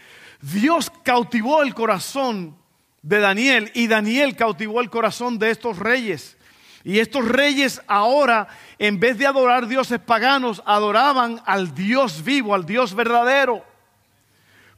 Dios 0.42 0.90
cautivó 1.04 1.62
el 1.62 1.76
corazón 1.76 2.58
de 3.02 3.20
Daniel 3.20 3.70
y 3.74 3.86
Daniel 3.86 4.34
cautivó 4.34 4.80
el 4.80 4.90
corazón 4.90 5.38
de 5.38 5.50
estos 5.52 5.78
reyes. 5.78 6.36
Y 6.84 6.98
estos 6.98 7.26
reyes 7.26 7.80
ahora, 7.86 8.46
en 8.78 9.00
vez 9.00 9.16
de 9.16 9.26
adorar 9.26 9.66
dioses 9.66 9.98
paganos, 9.98 10.62
adoraban 10.66 11.40
al 11.46 11.74
Dios 11.74 12.22
vivo, 12.22 12.54
al 12.54 12.66
Dios 12.66 12.94
verdadero. 12.94 13.64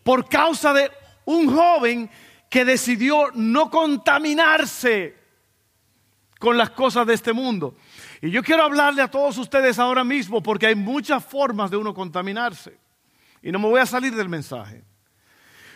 Por 0.05 0.29
causa 0.29 0.73
de 0.73 0.89
un 1.25 1.53
joven 1.53 2.09
que 2.49 2.65
decidió 2.65 3.33
no 3.35 3.71
contaminarse 3.71 5.17
con 6.39 6.57
las 6.57 6.71
cosas 6.71 7.09
de 7.09 7.15
este 7.15 7.33
mundo. 7.33 7.77
Y 8.23 8.31
yo 8.31 8.43
quiero 8.45 8.63
hablarle 8.63 9.03
a 9.03 9.11
todos 9.11 9.37
ustedes 9.37 9.81
ahora 9.81 10.05
mismo 10.05 10.41
porque 10.41 10.69
hay 10.69 10.77
muchas 10.77 11.25
formas 11.25 11.73
de 11.73 11.77
uno 11.77 11.93
contaminarse. 11.93 12.79
Y 13.43 13.51
no 13.51 13.59
me 13.59 13.69
voy 13.69 13.81
a 13.81 13.87
salir 13.87 14.15
del 14.15 14.29
mensaje. 14.29 14.85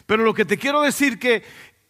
Pero 0.07 0.25
lo 0.25 0.35
que 0.35 0.45
te 0.45 0.59
quiero 0.59 0.83
decir 0.83 1.19
que 1.19 1.43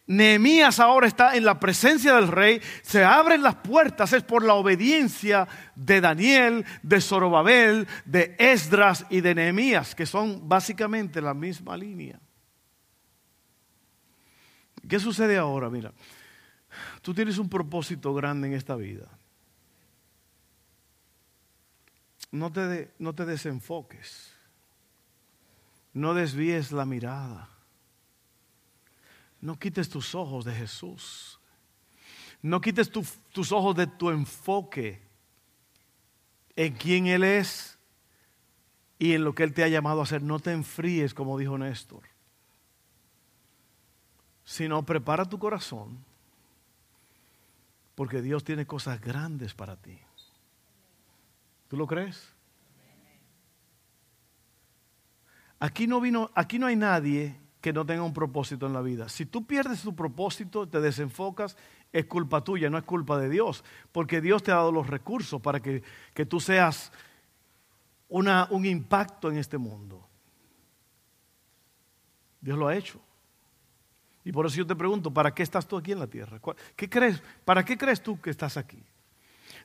Nehemías 0.07 0.79
ahora 0.79 1.07
está 1.07 1.35
en 1.37 1.45
la 1.45 1.59
presencia 1.59 2.15
del 2.15 2.27
rey, 2.27 2.61
se 2.81 3.03
abren 3.03 3.43
las 3.43 3.55
puertas, 3.55 4.11
es 4.13 4.23
por 4.23 4.43
la 4.43 4.55
obediencia 4.55 5.47
de 5.75 6.01
Daniel, 6.01 6.65
de 6.81 6.99
Zorobabel, 6.99 7.87
de 8.05 8.35
Esdras 8.37 9.05
y 9.09 9.21
de 9.21 9.35
Nehemías, 9.35 9.95
que 9.95 10.05
son 10.05 10.49
básicamente 10.49 11.21
la 11.21 11.33
misma 11.33 11.77
línea. 11.77 12.19
¿Qué 14.87 14.99
sucede 14.99 15.37
ahora? 15.37 15.69
Mira, 15.69 15.93
tú 17.01 17.13
tienes 17.13 17.37
un 17.37 17.47
propósito 17.47 18.13
grande 18.13 18.47
en 18.47 18.53
esta 18.53 18.75
vida. 18.75 19.07
No 22.31 22.51
te, 22.51 22.91
no 22.97 23.13
te 23.13 23.25
desenfoques, 23.25 24.33
no 25.93 26.13
desvíes 26.13 26.71
la 26.71 26.85
mirada. 26.85 27.50
No 29.41 29.57
quites 29.57 29.89
tus 29.89 30.13
ojos 30.13 30.45
de 30.45 30.53
Jesús. 30.53 31.39
No 32.43 32.61
quites 32.61 32.91
tus 32.91 33.51
ojos 33.51 33.75
de 33.75 33.87
tu 33.87 34.09
enfoque 34.09 35.01
en 36.55 36.73
quién 36.73 37.07
Él 37.07 37.23
es 37.23 37.77
y 38.99 39.13
en 39.13 39.23
lo 39.23 39.33
que 39.33 39.43
Él 39.43 39.53
te 39.53 39.63
ha 39.63 39.67
llamado 39.67 39.99
a 39.99 40.03
hacer. 40.03 40.21
No 40.21 40.39
te 40.39 40.51
enfríes, 40.51 41.13
como 41.13 41.37
dijo 41.37 41.57
Néstor, 41.57 42.03
sino 44.45 44.83
prepara 44.83 45.25
tu 45.25 45.39
corazón, 45.39 46.03
porque 47.95 48.21
Dios 48.21 48.43
tiene 48.43 48.65
cosas 48.67 49.01
grandes 49.01 49.53
para 49.55 49.75
ti. 49.75 49.99
¿Tú 51.67 51.77
lo 51.77 51.87
crees? 51.87 52.33
Aquí 55.59 55.87
no 55.87 56.01
vino, 56.01 56.29
aquí 56.35 56.59
no 56.59 56.65
hay 56.67 56.75
nadie 56.75 57.40
que 57.61 57.71
no 57.71 57.85
tenga 57.85 58.03
un 58.03 58.13
propósito 58.13 58.65
en 58.65 58.73
la 58.73 58.81
vida. 58.81 59.07
Si 59.07 59.25
tú 59.25 59.45
pierdes 59.45 59.83
tu 59.83 59.95
propósito, 59.95 60.67
te 60.67 60.81
desenfocas, 60.81 61.55
es 61.93 62.05
culpa 62.05 62.43
tuya, 62.43 62.69
no 62.69 62.77
es 62.77 62.83
culpa 62.83 63.17
de 63.19 63.29
Dios, 63.29 63.63
porque 63.91 64.19
Dios 64.19 64.43
te 64.43 64.51
ha 64.51 64.55
dado 64.55 64.71
los 64.71 64.87
recursos 64.87 65.39
para 65.41 65.59
que, 65.59 65.83
que 66.13 66.25
tú 66.25 66.39
seas 66.39 66.91
una, 68.09 68.47
un 68.49 68.65
impacto 68.65 69.29
en 69.29 69.37
este 69.37 69.57
mundo. 69.57 70.07
Dios 72.41 72.57
lo 72.57 72.67
ha 72.67 72.75
hecho. 72.75 72.99
Y 74.23 74.31
por 74.31 74.45
eso 74.45 74.57
yo 74.57 74.67
te 74.67 74.75
pregunto, 74.75 75.11
¿para 75.11 75.33
qué 75.33 75.43
estás 75.43 75.67
tú 75.67 75.77
aquí 75.77 75.91
en 75.91 75.99
la 75.99 76.07
tierra? 76.07 76.39
¿Qué 76.75 76.89
crees? 76.89 77.21
¿Para 77.45 77.63
qué 77.63 77.77
crees 77.77 78.01
tú 78.01 78.19
que 78.19 78.29
estás 78.29 78.57
aquí? 78.57 78.83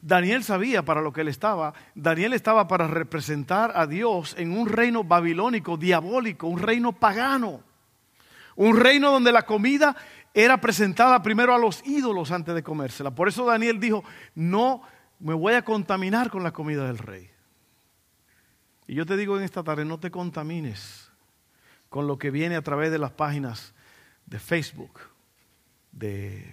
Daniel 0.00 0.44
sabía 0.44 0.84
para 0.84 1.00
lo 1.00 1.12
que 1.12 1.22
él 1.22 1.28
estaba. 1.28 1.74
Daniel 1.94 2.32
estaba 2.32 2.68
para 2.68 2.86
representar 2.86 3.72
a 3.74 3.86
Dios 3.86 4.34
en 4.38 4.56
un 4.56 4.68
reino 4.68 5.04
babilónico, 5.04 5.76
diabólico, 5.76 6.46
un 6.46 6.58
reino 6.58 6.92
pagano. 6.92 7.62
Un 8.56 8.78
reino 8.80 9.12
donde 9.12 9.32
la 9.32 9.42
comida 9.42 9.94
era 10.34 10.60
presentada 10.60 11.22
primero 11.22 11.54
a 11.54 11.58
los 11.58 11.86
ídolos 11.86 12.30
antes 12.30 12.54
de 12.54 12.62
comérsela. 12.62 13.14
Por 13.14 13.28
eso 13.28 13.46
Daniel 13.46 13.78
dijo, 13.80 14.04
no 14.34 14.82
me 15.18 15.34
voy 15.34 15.54
a 15.54 15.64
contaminar 15.64 16.30
con 16.30 16.42
la 16.42 16.52
comida 16.52 16.86
del 16.86 16.98
rey. 16.98 17.30
Y 18.86 18.94
yo 18.94 19.06
te 19.06 19.16
digo 19.16 19.36
en 19.36 19.44
esta 19.44 19.64
tarde, 19.64 19.84
no 19.84 19.98
te 19.98 20.10
contamines 20.10 21.10
con 21.88 22.06
lo 22.06 22.18
que 22.18 22.30
viene 22.30 22.56
a 22.56 22.62
través 22.62 22.90
de 22.90 22.98
las 22.98 23.12
páginas 23.12 23.74
de 24.26 24.38
Facebook, 24.38 25.00
de, 25.92 26.52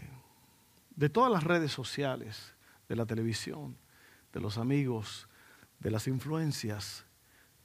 de 0.95 1.09
todas 1.09 1.31
las 1.31 1.43
redes 1.43 1.71
sociales, 1.71 2.55
de 2.87 2.95
la 2.95 3.05
televisión, 3.05 3.77
de 4.31 4.39
los 4.39 4.57
amigos, 4.57 5.27
de 5.79 5.91
las 5.91 6.07
influencias. 6.07 7.05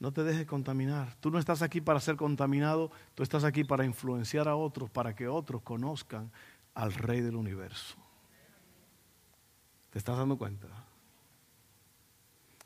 No 0.00 0.12
te 0.12 0.22
dejes 0.22 0.46
contaminar. 0.46 1.14
Tú 1.20 1.30
no 1.30 1.38
estás 1.38 1.62
aquí 1.62 1.80
para 1.80 2.00
ser 2.00 2.16
contaminado, 2.16 2.90
tú 3.14 3.22
estás 3.22 3.44
aquí 3.44 3.64
para 3.64 3.84
influenciar 3.84 4.48
a 4.48 4.56
otros, 4.56 4.90
para 4.90 5.14
que 5.14 5.26
otros 5.26 5.62
conozcan 5.62 6.30
al 6.74 6.94
Rey 6.94 7.20
del 7.20 7.36
universo. 7.36 7.96
¿Te 9.90 9.98
estás 9.98 10.16
dando 10.16 10.36
cuenta? 10.36 10.68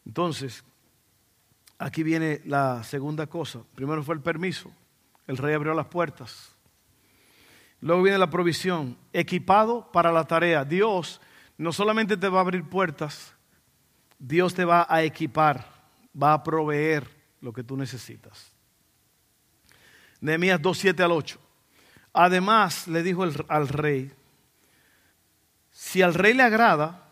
Entonces, 0.05 0.65
aquí 1.79 2.03
viene 2.03 2.41
la 2.45 2.83
segunda 2.83 3.27
cosa. 3.27 3.61
Primero 3.75 4.03
fue 4.03 4.15
el 4.15 4.21
permiso. 4.21 4.71
El 5.27 5.37
rey 5.39 5.55
abrió 5.55 5.73
las 5.73 5.87
puertas. 5.87 6.57
Luego 7.81 8.03
viene 8.03 8.19
la 8.19 8.31
provisión. 8.31 8.97
Equipado 9.13 9.91
para 9.93 10.13
la 10.13 10.25
tarea. 10.25 10.65
Dios 10.65 11.21
no 11.57 11.73
solamente 11.73 12.17
te 12.17 12.29
va 12.29 12.39
a 12.39 12.43
abrir 12.43 12.69
puertas, 12.69 13.35
Dios 14.19 14.55
te 14.55 14.65
va 14.65 14.87
a 14.89 15.03
equipar, 15.03 15.65
va 16.21 16.33
a 16.33 16.43
proveer 16.43 17.22
lo 17.43 17.53
que 17.53 17.63
tú 17.63 17.77
necesitas. 17.77 18.53
Nehemías 20.21 20.63
2, 20.63 20.79
7 20.79 21.03
al 21.03 21.13
8. 21.13 21.39
Además, 22.15 22.89
le 22.89 23.03
dijo 23.03 23.25
al 23.49 23.69
rey, 23.69 24.13
si 25.71 26.03
al 26.03 26.15
rey 26.15 26.35
le 26.35 26.43
agrada, 26.43 27.09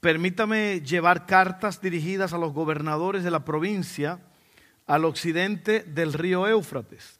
permítame 0.00 0.80
llevar 0.80 1.26
cartas 1.26 1.80
dirigidas 1.80 2.32
a 2.32 2.38
los 2.38 2.52
gobernadores 2.52 3.22
de 3.22 3.30
la 3.30 3.44
provincia 3.44 4.20
al 4.86 5.04
occidente 5.04 5.82
del 5.82 6.12
río 6.12 6.46
Éufrates, 6.46 7.18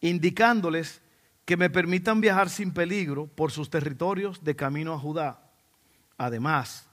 indicándoles 0.00 1.00
que 1.44 1.56
me 1.56 1.70
permitan 1.70 2.20
viajar 2.20 2.50
sin 2.50 2.72
peligro 2.72 3.26
por 3.26 3.52
sus 3.52 3.70
territorios 3.70 4.42
de 4.42 4.56
camino 4.56 4.92
a 4.92 4.98
Judá. 4.98 5.50
Además, 6.16 6.87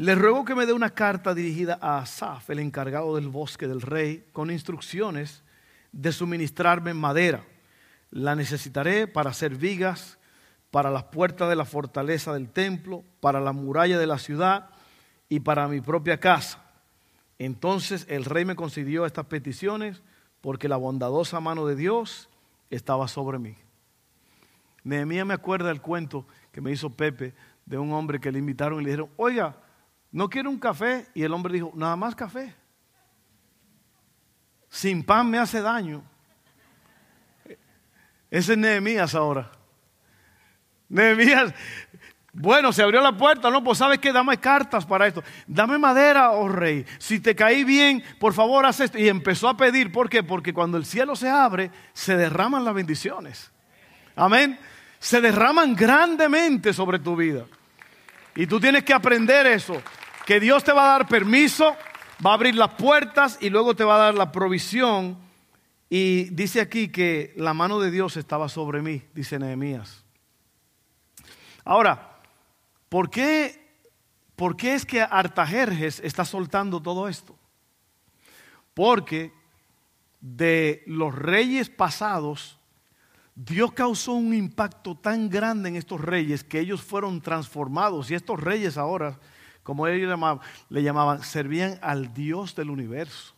les 0.00 0.16
ruego 0.16 0.46
que 0.46 0.54
me 0.54 0.64
dé 0.64 0.72
una 0.72 0.88
carta 0.88 1.34
dirigida 1.34 1.78
a 1.78 1.98
Asaf, 1.98 2.48
el 2.48 2.60
encargado 2.60 3.16
del 3.16 3.28
bosque 3.28 3.68
del 3.68 3.82
rey, 3.82 4.24
con 4.32 4.50
instrucciones 4.50 5.42
de 5.92 6.10
suministrarme 6.10 6.94
madera. 6.94 7.44
La 8.10 8.34
necesitaré 8.34 9.06
para 9.06 9.28
hacer 9.28 9.56
vigas, 9.56 10.18
para 10.70 10.90
las 10.90 11.04
puertas 11.04 11.50
de 11.50 11.56
la 11.56 11.66
fortaleza 11.66 12.32
del 12.32 12.48
templo, 12.48 13.04
para 13.20 13.42
la 13.42 13.52
muralla 13.52 13.98
de 13.98 14.06
la 14.06 14.16
ciudad 14.16 14.70
y 15.28 15.40
para 15.40 15.68
mi 15.68 15.82
propia 15.82 16.18
casa. 16.18 16.64
Entonces 17.38 18.06
el 18.08 18.24
rey 18.24 18.46
me 18.46 18.56
concedió 18.56 19.04
estas 19.04 19.26
peticiones 19.26 20.00
porque 20.40 20.70
la 20.70 20.78
bondadosa 20.78 21.40
mano 21.40 21.66
de 21.66 21.76
Dios 21.76 22.30
estaba 22.70 23.06
sobre 23.06 23.38
mí. 23.38 23.54
Nehemías 24.82 25.26
me 25.26 25.34
acuerda 25.34 25.70
el 25.70 25.82
cuento 25.82 26.26
que 26.52 26.62
me 26.62 26.72
hizo 26.72 26.88
Pepe 26.88 27.34
de 27.66 27.76
un 27.76 27.92
hombre 27.92 28.18
que 28.18 28.32
le 28.32 28.38
invitaron 28.38 28.80
y 28.80 28.84
le 28.84 28.92
dijeron, 28.92 29.10
oiga, 29.18 29.56
¿no 30.12 30.28
quiere 30.28 30.48
un 30.48 30.58
café? 30.58 31.08
Y 31.14 31.22
el 31.22 31.32
hombre 31.32 31.54
dijo, 31.54 31.72
nada 31.74 31.96
más 31.96 32.14
café. 32.14 32.54
Sin 34.68 35.02
pan 35.02 35.28
me 35.28 35.38
hace 35.38 35.60
daño. 35.60 36.02
Ese 38.30 38.52
es 38.52 38.58
Nehemías 38.58 39.14
ahora. 39.14 39.50
Nehemías, 40.88 41.52
bueno, 42.32 42.72
se 42.72 42.82
abrió 42.82 43.00
la 43.00 43.16
puerta, 43.16 43.50
no, 43.50 43.62
pues 43.64 43.78
sabes 43.78 43.98
que 43.98 44.12
dame 44.12 44.38
cartas 44.38 44.86
para 44.86 45.06
esto. 45.06 45.22
Dame 45.46 45.78
madera, 45.78 46.30
oh 46.30 46.48
rey. 46.48 46.86
Si 46.98 47.18
te 47.18 47.34
caí 47.34 47.64
bien, 47.64 48.04
por 48.20 48.32
favor, 48.32 48.64
haz 48.64 48.80
esto. 48.80 48.98
Y 48.98 49.08
empezó 49.08 49.48
a 49.48 49.56
pedir, 49.56 49.90
¿por 49.90 50.08
qué? 50.08 50.22
Porque 50.22 50.54
cuando 50.54 50.78
el 50.78 50.84
cielo 50.84 51.16
se 51.16 51.28
abre, 51.28 51.72
se 51.92 52.16
derraman 52.16 52.64
las 52.64 52.74
bendiciones. 52.74 53.50
Amén. 54.14 54.58
Se 55.00 55.20
derraman 55.20 55.74
grandemente 55.74 56.72
sobre 56.72 57.00
tu 57.00 57.16
vida. 57.16 57.46
Y 58.36 58.46
tú 58.46 58.60
tienes 58.60 58.84
que 58.84 58.94
aprender 58.94 59.46
eso, 59.48 59.82
que 60.26 60.40
Dios 60.40 60.64
te 60.64 60.72
va 60.72 60.84
a 60.84 60.98
dar 60.98 61.08
permiso, 61.08 61.76
va 62.24 62.30
a 62.30 62.34
abrir 62.34 62.54
las 62.54 62.74
puertas 62.74 63.38
y 63.40 63.50
luego 63.50 63.74
te 63.74 63.84
va 63.84 63.96
a 63.96 64.04
dar 64.06 64.14
la 64.14 64.32
provisión. 64.32 65.18
Y 65.88 66.30
dice 66.30 66.60
aquí 66.60 66.88
que 66.88 67.34
la 67.36 67.54
mano 67.54 67.80
de 67.80 67.90
Dios 67.90 68.16
estaba 68.16 68.48
sobre 68.48 68.80
mí, 68.80 69.02
dice 69.14 69.38
Nehemías. 69.38 70.04
Ahora, 71.64 72.20
¿por 72.88 73.10
qué, 73.10 73.74
¿por 74.36 74.56
qué 74.56 74.74
es 74.74 74.86
que 74.86 75.02
Artajerjes 75.02 76.00
está 76.00 76.24
soltando 76.24 76.80
todo 76.80 77.08
esto? 77.08 77.36
Porque 78.74 79.32
de 80.20 80.82
los 80.86 81.14
reyes 81.14 81.70
pasados, 81.70 82.58
Dios 83.34 83.72
causó 83.72 84.12
un 84.12 84.34
impacto 84.34 84.96
tan 84.96 85.30
grande 85.30 85.70
en 85.70 85.76
estos 85.76 86.00
reyes 86.00 86.44
que 86.44 86.60
ellos 86.60 86.82
fueron 86.82 87.20
transformados 87.20 88.10
y 88.10 88.14
estos 88.14 88.38
reyes 88.38 88.76
ahora, 88.76 89.18
como 89.70 89.86
ellos 89.86 90.12
le 90.68 90.82
llamaban, 90.82 91.22
servían 91.22 91.78
al 91.80 92.12
Dios 92.12 92.56
del 92.56 92.70
universo. 92.70 93.36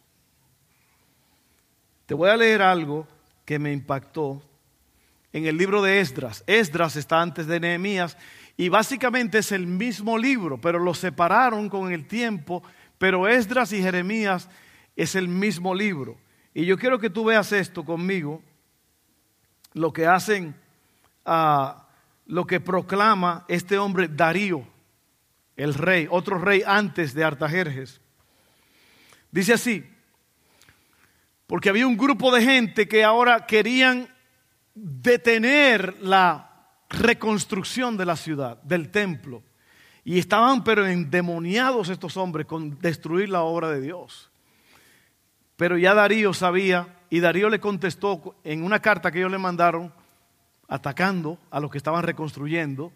Te 2.06 2.14
voy 2.14 2.30
a 2.30 2.38
leer 2.38 2.62
algo 2.62 3.06
que 3.44 3.58
me 3.58 3.70
impactó 3.70 4.42
en 5.34 5.44
el 5.44 5.58
libro 5.58 5.82
de 5.82 6.00
Esdras. 6.00 6.42
Esdras 6.46 6.96
está 6.96 7.20
antes 7.20 7.46
de 7.46 7.60
Nehemías 7.60 8.16
y 8.56 8.70
básicamente 8.70 9.40
es 9.40 9.52
el 9.52 9.66
mismo 9.66 10.16
libro, 10.16 10.58
pero 10.58 10.78
lo 10.78 10.94
separaron 10.94 11.68
con 11.68 11.92
el 11.92 12.06
tiempo, 12.06 12.62
pero 12.96 13.28
Esdras 13.28 13.70
y 13.74 13.82
Jeremías 13.82 14.48
es 14.96 15.14
el 15.14 15.28
mismo 15.28 15.74
libro. 15.74 16.16
Y 16.54 16.64
yo 16.64 16.78
quiero 16.78 16.98
que 16.98 17.10
tú 17.10 17.24
veas 17.24 17.52
esto 17.52 17.84
conmigo, 17.84 18.42
lo 19.74 19.92
que 19.92 20.06
hacen, 20.06 20.54
uh, 21.26 21.72
lo 22.24 22.46
que 22.46 22.58
proclama 22.58 23.44
este 23.48 23.76
hombre 23.76 24.08
Darío, 24.08 24.71
el 25.56 25.74
rey, 25.74 26.06
otro 26.10 26.38
rey 26.38 26.62
antes 26.66 27.14
de 27.14 27.24
Artajerjes. 27.24 28.00
Dice 29.30 29.54
así, 29.54 29.84
porque 31.46 31.68
había 31.68 31.86
un 31.86 31.96
grupo 31.96 32.34
de 32.34 32.42
gente 32.42 32.88
que 32.88 33.04
ahora 33.04 33.46
querían 33.46 34.08
detener 34.74 35.96
la 36.00 36.50
reconstrucción 36.88 37.96
de 37.96 38.06
la 38.06 38.16
ciudad, 38.16 38.62
del 38.62 38.90
templo. 38.90 39.42
Y 40.04 40.18
estaban 40.18 40.64
pero 40.64 40.86
endemoniados 40.86 41.88
estos 41.88 42.16
hombres 42.16 42.46
con 42.46 42.78
destruir 42.80 43.28
la 43.28 43.42
obra 43.42 43.70
de 43.70 43.80
Dios. 43.80 44.30
Pero 45.56 45.78
ya 45.78 45.94
Darío 45.94 46.34
sabía 46.34 47.00
y 47.08 47.20
Darío 47.20 47.48
le 47.48 47.60
contestó 47.60 48.36
en 48.42 48.64
una 48.64 48.80
carta 48.80 49.12
que 49.12 49.18
ellos 49.18 49.30
le 49.30 49.38
mandaron 49.38 49.92
atacando 50.68 51.38
a 51.50 51.60
los 51.60 51.70
que 51.70 51.78
estaban 51.78 52.02
reconstruyendo. 52.02 52.92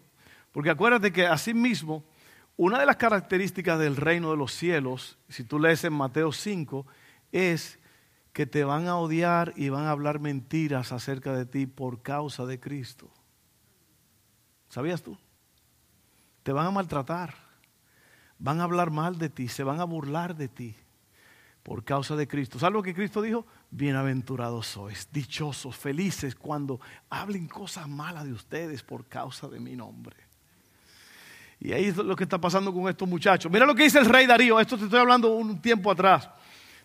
Porque 0.52 0.70
acuérdate 0.70 1.12
que 1.12 1.26
así 1.26 1.52
mismo, 1.52 2.02
una 2.56 2.78
de 2.78 2.86
las 2.86 2.96
características 2.96 3.78
del 3.78 3.96
reino 3.96 4.30
de 4.30 4.36
los 4.36 4.52
cielos, 4.52 5.18
si 5.28 5.44
tú 5.44 5.58
lees 5.58 5.84
en 5.84 5.92
Mateo 5.92 6.32
5, 6.32 6.86
es 7.32 7.78
que 8.32 8.46
te 8.46 8.64
van 8.64 8.88
a 8.88 8.96
odiar 8.96 9.52
y 9.56 9.68
van 9.68 9.84
a 9.84 9.90
hablar 9.90 10.20
mentiras 10.20 10.92
acerca 10.92 11.32
de 11.32 11.46
ti 11.46 11.66
por 11.66 12.02
causa 12.02 12.46
de 12.46 12.58
Cristo. 12.60 13.10
¿Sabías 14.68 15.02
tú? 15.02 15.18
Te 16.42 16.52
van 16.52 16.66
a 16.66 16.70
maltratar, 16.70 17.34
van 18.38 18.60
a 18.60 18.64
hablar 18.64 18.90
mal 18.90 19.18
de 19.18 19.28
ti, 19.28 19.48
se 19.48 19.62
van 19.62 19.80
a 19.80 19.84
burlar 19.84 20.36
de 20.36 20.48
ti 20.48 20.76
por 21.62 21.84
causa 21.84 22.14
de 22.14 22.28
Cristo. 22.28 22.58
¿Sabes 22.58 22.74
lo 22.74 22.82
que 22.82 22.94
Cristo 22.94 23.20
dijo? 23.20 23.46
Bienaventurados 23.70 24.66
sois, 24.66 25.08
dichosos, 25.12 25.76
felices 25.76 26.34
cuando 26.34 26.80
hablen 27.10 27.48
cosas 27.48 27.88
malas 27.88 28.24
de 28.24 28.32
ustedes 28.32 28.82
por 28.82 29.06
causa 29.08 29.48
de 29.48 29.60
mi 29.60 29.76
nombre. 29.76 30.25
Y 31.60 31.72
ahí 31.72 31.86
es 31.86 31.96
lo 31.96 32.14
que 32.14 32.24
está 32.24 32.38
pasando 32.38 32.72
con 32.72 32.88
estos 32.88 33.08
muchachos. 33.08 33.50
Mira 33.50 33.66
lo 33.66 33.74
que 33.74 33.84
dice 33.84 33.98
el 33.98 34.04
rey 34.04 34.26
Darío, 34.26 34.60
esto 34.60 34.76
te 34.76 34.84
estoy 34.84 35.00
hablando 35.00 35.34
un 35.34 35.60
tiempo 35.60 35.90
atrás. 35.90 36.28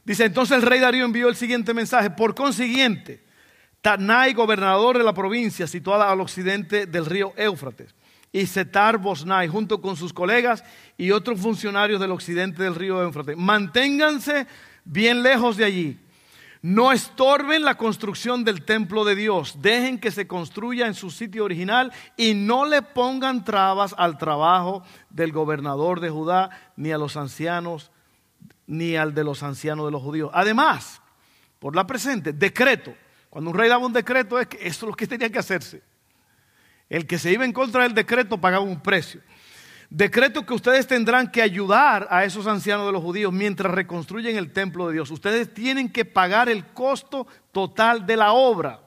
Dice, 0.03 0.25
entonces 0.25 0.57
el 0.57 0.63
rey 0.63 0.79
Darío 0.79 1.05
envió 1.05 1.27
el 1.29 1.35
siguiente 1.35 1.73
mensaje. 1.73 2.09
Por 2.09 2.33
consiguiente, 2.33 3.23
Tanai, 3.81 4.33
gobernador 4.33 4.97
de 4.97 5.03
la 5.03 5.13
provincia 5.13 5.67
situada 5.67 6.11
al 6.11 6.21
occidente 6.21 6.85
del 6.85 7.05
río 7.05 7.33
Éufrates, 7.35 7.93
y 8.31 8.45
Setar 8.45 8.97
Bosnai, 8.97 9.47
junto 9.47 9.81
con 9.81 9.97
sus 9.97 10.13
colegas 10.13 10.63
y 10.97 11.11
otros 11.11 11.39
funcionarios 11.39 11.99
del 11.99 12.11
occidente 12.11 12.63
del 12.63 12.75
río 12.75 13.01
Éufrates, 13.03 13.35
manténganse 13.35 14.47
bien 14.85 15.21
lejos 15.21 15.57
de 15.57 15.65
allí. 15.65 15.99
No 16.61 16.91
estorben 16.91 17.63
la 17.63 17.75
construcción 17.75 18.43
del 18.43 18.63
templo 18.63 19.03
de 19.03 19.15
Dios. 19.15 19.57
Dejen 19.61 19.99
que 19.99 20.11
se 20.11 20.27
construya 20.27 20.85
en 20.85 20.93
su 20.93 21.09
sitio 21.09 21.43
original 21.43 21.91
y 22.17 22.35
no 22.35 22.65
le 22.65 22.83
pongan 22.83 23.43
trabas 23.43 23.95
al 23.97 24.19
trabajo 24.19 24.83
del 25.09 25.31
gobernador 25.31 25.99
de 25.99 26.11
Judá 26.11 26.51
ni 26.75 26.91
a 26.91 26.99
los 26.99 27.17
ancianos 27.17 27.91
ni 28.67 28.95
al 28.95 29.15
de 29.15 29.23
los 29.23 29.41
ancianos 29.41 29.85
de 29.85 29.91
los 29.91 30.03
judíos. 30.03 30.29
Además, 30.33 31.01
por 31.57 31.75
la 31.75 31.87
presente, 31.87 32.31
decreto. 32.31 32.93
Cuando 33.29 33.49
un 33.49 33.57
rey 33.57 33.67
daba 33.67 33.85
un 33.85 33.93
decreto 33.93 34.39
es 34.39 34.47
que 34.47 34.57
eso 34.57 34.85
es 34.85 34.89
lo 34.89 34.93
que 34.93 35.07
tenía 35.07 35.31
que 35.31 35.39
hacerse. 35.39 35.81
El 36.89 37.07
que 37.07 37.17
se 37.17 37.31
iba 37.31 37.43
en 37.43 37.53
contra 37.53 37.83
del 37.83 37.93
decreto 37.93 38.39
pagaba 38.39 38.63
un 38.63 38.81
precio. 38.81 39.21
Decreto 39.91 40.45
que 40.45 40.53
ustedes 40.53 40.87
tendrán 40.87 41.29
que 41.29 41.41
ayudar 41.41 42.07
a 42.09 42.23
esos 42.23 42.47
ancianos 42.47 42.85
de 42.85 42.93
los 42.93 43.03
judíos 43.03 43.33
mientras 43.33 43.73
reconstruyen 43.73 44.37
el 44.37 44.53
templo 44.53 44.87
de 44.87 44.93
Dios. 44.93 45.11
Ustedes 45.11 45.53
tienen 45.53 45.91
que 45.91 46.05
pagar 46.05 46.47
el 46.47 46.65
costo 46.67 47.27
total 47.51 48.05
de 48.05 48.15
la 48.15 48.31
obra 48.31 48.79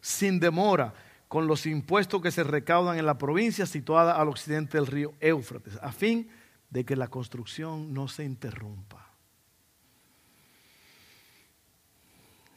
sin 0.00 0.40
demora 0.40 0.92
con 1.28 1.46
los 1.46 1.66
impuestos 1.66 2.20
que 2.20 2.32
se 2.32 2.42
recaudan 2.42 2.98
en 2.98 3.06
la 3.06 3.16
provincia 3.16 3.64
situada 3.64 4.20
al 4.20 4.28
occidente 4.28 4.76
del 4.76 4.88
río 4.88 5.14
Éufrates, 5.20 5.78
a 5.80 5.92
fin 5.92 6.28
de 6.68 6.84
que 6.84 6.96
la 6.96 7.06
construcción 7.06 7.94
no 7.94 8.08
se 8.08 8.24
interrumpa. 8.24 9.12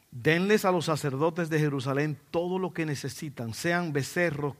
Denles 0.10 0.66
a 0.66 0.72
los 0.72 0.86
sacerdotes 0.86 1.48
de 1.52 1.60
Jerusalén 1.60 2.18
todo 2.32 2.58
lo 2.58 2.74
que 2.74 2.88
necesitan, 2.88 3.54
sean 3.54 3.94
becerros, 3.94 4.56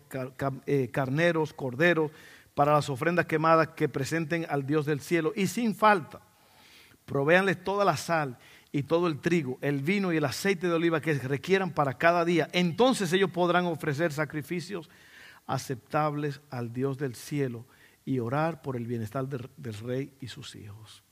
eh, 0.68 0.90
carneros, 0.92 1.52
corderos, 1.52 2.12
para 2.58 2.74
las 2.74 2.90
ofrendas 2.90 3.28
quemadas 3.28 3.68
que 3.76 3.88
presenten 3.88 4.48
al 4.50 4.66
Dios 4.66 4.88
del 4.88 5.00
cielo, 5.00 5.32
y 5.36 5.46
sin 5.46 5.76
falta. 5.76 6.22
Provéanles 7.06 7.64
toda 7.64 7.86
la 7.86 7.96
sal 7.96 8.40
y 8.72 8.82
todo 8.82 9.06
el 9.06 9.20
trigo, 9.20 9.60
el 9.62 9.84
vino 9.84 10.12
y 10.12 10.18
el 10.18 10.26
aceite 10.26 10.66
de 10.66 10.74
oliva 10.74 11.00
que 11.00 11.14
requieran 11.14 11.70
para 11.70 12.00
cada 12.00 12.26
día. 12.26 12.50
Entonces 12.54 13.14
ellos 13.14 13.30
podrán 13.30 13.68
ofrecer 13.68 14.12
sacrificios 14.12 14.90
aceptables 15.46 16.42
al 16.50 16.74
Dios 16.74 16.98
del 16.98 17.14
cielo 17.14 17.68
y 18.06 18.18
orar 18.18 18.64
por 18.64 18.76
el 18.76 18.88
bienestar 18.88 19.28
del, 19.28 19.74
rey 19.76 20.12
y 20.20 20.28
sus 20.28 20.56
hijos. 20.56 21.04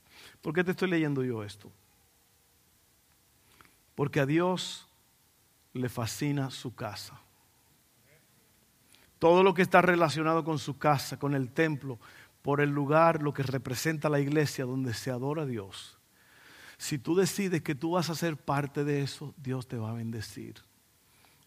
¿Por 0.42 0.52
qué 0.52 0.64
te 0.64 0.72
estoy 0.72 0.90
leyendo 0.90 1.22
yo 1.22 1.44
esto? 1.44 1.70
Porque 3.94 4.18
a 4.18 4.26
Dios 4.26 4.88
le 5.74 5.88
fascina 5.88 6.50
su 6.50 6.74
casa. 6.74 7.20
Todo 9.18 9.42
lo 9.42 9.54
que 9.54 9.62
está 9.62 9.82
relacionado 9.82 10.44
con 10.44 10.58
su 10.58 10.78
casa, 10.78 11.18
con 11.18 11.34
el 11.34 11.50
templo, 11.50 11.98
por 12.42 12.60
el 12.60 12.70
lugar, 12.70 13.22
lo 13.22 13.32
que 13.32 13.42
representa 13.42 14.08
la 14.08 14.20
iglesia 14.20 14.64
donde 14.64 14.94
se 14.94 15.10
adora 15.10 15.42
a 15.42 15.46
Dios 15.46 15.96
si 16.78 16.98
tú 16.98 17.14
decides 17.14 17.62
que 17.62 17.74
tú 17.74 17.92
vas 17.92 18.10
a 18.10 18.14
ser 18.14 18.36
parte 18.36 18.84
de 18.84 19.02
eso, 19.02 19.34
Dios 19.36 19.66
te 19.66 19.76
va 19.76 19.90
a 19.90 19.94
bendecir. 19.94 20.56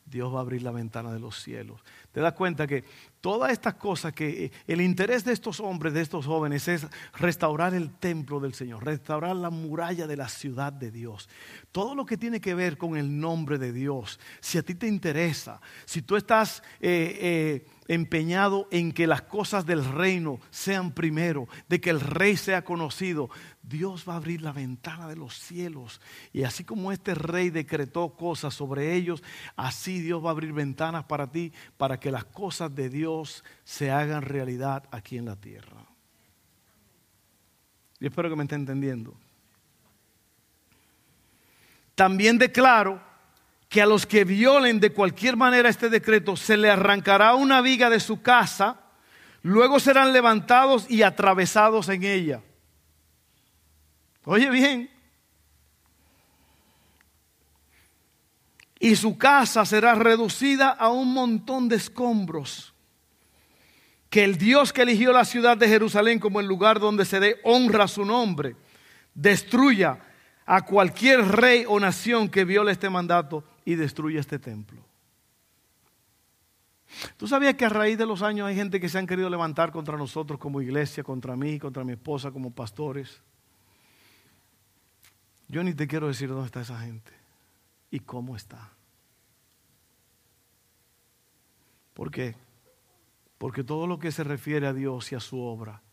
Dios 0.05 0.33
va 0.33 0.39
a 0.39 0.41
abrir 0.41 0.63
la 0.63 0.71
ventana 0.71 1.13
de 1.13 1.19
los 1.19 1.39
cielos. 1.39 1.81
Te 2.11 2.19
das 2.19 2.33
cuenta 2.33 2.65
que 2.65 2.83
todas 3.21 3.51
estas 3.51 3.75
cosas, 3.75 4.13
que 4.13 4.45
eh, 4.45 4.51
el 4.67 4.81
interés 4.81 5.23
de 5.25 5.33
estos 5.33 5.59
hombres, 5.59 5.93
de 5.93 6.01
estos 6.01 6.25
jóvenes, 6.25 6.67
es 6.67 6.87
restaurar 7.13 7.73
el 7.73 7.91
templo 7.91 8.39
del 8.39 8.53
Señor, 8.53 8.85
restaurar 8.85 9.35
la 9.35 9.49
muralla 9.49 10.07
de 10.07 10.17
la 10.17 10.29
ciudad 10.29 10.71
de 10.73 10.91
Dios. 10.91 11.29
Todo 11.71 11.95
lo 11.95 12.05
que 12.05 12.17
tiene 12.17 12.39
que 12.39 12.55
ver 12.55 12.77
con 12.77 12.97
el 12.97 13.19
nombre 13.19 13.57
de 13.57 13.73
Dios, 13.73 14.19
si 14.39 14.57
a 14.57 14.63
ti 14.63 14.75
te 14.75 14.87
interesa, 14.87 15.61
si 15.85 16.01
tú 16.01 16.15
estás... 16.15 16.63
Eh, 16.79 17.19
eh, 17.21 17.78
empeñado 17.89 18.67
en 18.69 18.91
que 18.91 19.07
las 19.07 19.23
cosas 19.23 19.65
del 19.65 19.83
reino 19.83 20.39
sean 20.51 20.91
primero, 20.91 21.49
de 21.67 21.81
que 21.81 21.89
el 21.89 21.99
rey 21.99 22.37
sea 22.37 22.63
conocido, 22.63 23.31
Dios 23.63 24.05
va 24.07 24.13
a 24.13 24.17
abrir 24.17 24.43
la 24.43 24.51
ventana 24.51 25.07
de 25.07 25.15
los 25.15 25.33
cielos. 25.33 25.99
Y 26.31 26.43
así 26.43 26.63
como 26.63 26.91
este 26.91 27.15
rey 27.15 27.49
decretó 27.49 28.13
cosas 28.15 28.53
sobre 28.53 28.93
ellos, 28.93 29.23
así 29.55 30.01
Dios 30.01 30.23
va 30.23 30.29
a 30.29 30.31
abrir 30.31 30.53
ventanas 30.53 31.05
para 31.05 31.31
ti, 31.31 31.51
para 31.77 31.99
que 31.99 32.11
las 32.11 32.25
cosas 32.25 32.73
de 32.73 32.89
Dios 32.89 33.43
se 33.63 33.89
hagan 33.89 34.21
realidad 34.21 34.83
aquí 34.91 35.17
en 35.17 35.25
la 35.25 35.35
tierra. 35.35 35.83
Y 37.99 38.05
espero 38.05 38.29
que 38.29 38.35
me 38.35 38.43
esté 38.43 38.55
entendiendo. 38.55 39.15
También 41.95 42.37
declaro 42.37 43.08
que 43.69 43.81
a 43.83 43.85
los 43.85 44.07
que 44.07 44.25
violen 44.25 44.79
de 44.79 44.91
cualquier 44.91 45.37
manera 45.37 45.69
este 45.69 45.89
decreto 45.89 46.35
se 46.35 46.57
le 46.57 46.71
arrancará 46.71 47.35
una 47.35 47.61
viga 47.61 47.89
de 47.89 47.99
su 47.99 48.21
casa, 48.21 48.81
luego 49.43 49.79
serán 49.79 50.11
levantados 50.11 50.89
y 50.89 51.03
atravesados 51.03 51.87
en 51.89 52.03
ella. 52.03 52.41
Oye 54.25 54.49
bien, 54.49 54.89
y 58.79 58.95
su 58.95 59.17
casa 59.17 59.65
será 59.65 59.93
reducida 59.93 60.69
a 60.69 60.89
un 60.89 61.13
montón 61.13 61.69
de 61.69 61.75
escombros. 61.75 62.73
Que 64.09 64.23
el 64.23 64.37
Dios 64.37 64.73
que 64.73 64.81
eligió 64.81 65.11
la 65.13 65.25
ciudad 65.25 65.57
de 65.57 65.67
Jerusalén 65.67 66.17
como 66.17 66.39
el 66.39 66.47
lugar 66.47 66.79
donde 66.79 67.05
se 67.05 67.19
dé 67.19 67.39
honra 67.43 67.83
a 67.83 67.87
su 67.87 68.03
nombre, 68.03 68.55
destruya 69.13 69.99
a 70.45 70.65
cualquier 70.65 71.23
rey 71.27 71.65
o 71.67 71.79
nación 71.79 72.29
que 72.29 72.45
viole 72.45 72.71
este 72.71 72.89
mandato 72.89 73.43
y 73.69 73.75
destruye 73.75 74.17
este 74.17 74.39
templo. 74.39 74.83
¿Tú 77.17 77.27
sabías 77.27 77.53
que 77.53 77.65
a 77.65 77.69
raíz 77.69 77.99
de 77.99 78.07
los 78.07 78.23
años 78.23 78.47
hay 78.47 78.55
gente 78.55 78.79
que 78.79 78.89
se 78.89 78.97
han 78.97 79.05
querido 79.05 79.29
levantar 79.29 79.71
contra 79.71 79.95
nosotros 79.95 80.39
como 80.39 80.59
iglesia, 80.59 81.03
contra 81.03 81.35
mí, 81.35 81.59
contra 81.59 81.83
mi 81.83 81.91
esposa, 81.91 82.31
como 82.31 82.49
pastores? 82.49 83.21
Yo 85.47 85.63
ni 85.63 85.75
te 85.75 85.87
quiero 85.87 86.07
decir 86.07 86.29
dónde 86.29 86.47
está 86.47 86.61
esa 86.61 86.79
gente 86.79 87.11
y 87.91 87.99
cómo 87.99 88.35
está. 88.35 88.71
¿Por 91.93 92.09
qué? 92.09 92.35
Porque 93.37 93.63
todo 93.63 93.85
lo 93.85 93.99
que 93.99 94.11
se 94.11 94.23
refiere 94.23 94.65
a 94.65 94.73
Dios 94.73 95.11
y 95.11 95.15
a 95.15 95.19
su 95.19 95.39
obra, 95.39 95.83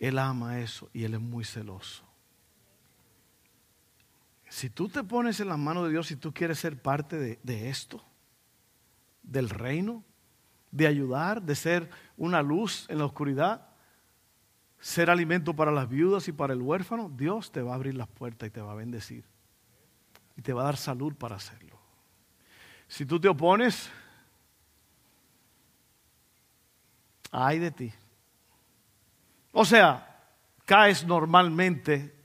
Él 0.00 0.18
ama 0.18 0.58
eso 0.58 0.90
y 0.92 1.04
Él 1.04 1.14
es 1.14 1.20
muy 1.20 1.44
celoso. 1.44 2.02
Si 4.52 4.68
tú 4.68 4.86
te 4.86 5.02
pones 5.02 5.40
en 5.40 5.48
las 5.48 5.58
manos 5.58 5.84
de 5.84 5.92
Dios 5.92 6.10
y 6.10 6.16
tú 6.16 6.34
quieres 6.34 6.58
ser 6.58 6.80
parte 6.82 7.16
de, 7.16 7.40
de 7.42 7.70
esto, 7.70 8.04
del 9.22 9.48
reino, 9.48 10.04
de 10.70 10.86
ayudar, 10.86 11.40
de 11.40 11.54
ser 11.54 11.88
una 12.18 12.42
luz 12.42 12.84
en 12.90 12.98
la 12.98 13.06
oscuridad, 13.06 13.66
ser 14.78 15.08
alimento 15.08 15.56
para 15.56 15.72
las 15.72 15.88
viudas 15.88 16.28
y 16.28 16.32
para 16.32 16.52
el 16.52 16.60
huérfano, 16.60 17.10
Dios 17.16 17.50
te 17.50 17.62
va 17.62 17.72
a 17.72 17.76
abrir 17.76 17.94
las 17.94 18.08
puertas 18.08 18.46
y 18.46 18.50
te 18.50 18.60
va 18.60 18.72
a 18.72 18.74
bendecir. 18.74 19.24
Y 20.36 20.42
te 20.42 20.52
va 20.52 20.60
a 20.60 20.66
dar 20.66 20.76
salud 20.76 21.14
para 21.14 21.36
hacerlo. 21.36 21.78
Si 22.88 23.06
tú 23.06 23.18
te 23.18 23.28
opones, 23.28 23.90
ay 27.30 27.58
de 27.58 27.70
ti. 27.70 27.90
O 29.50 29.64
sea, 29.64 30.28
caes 30.66 31.06
normalmente 31.06 32.21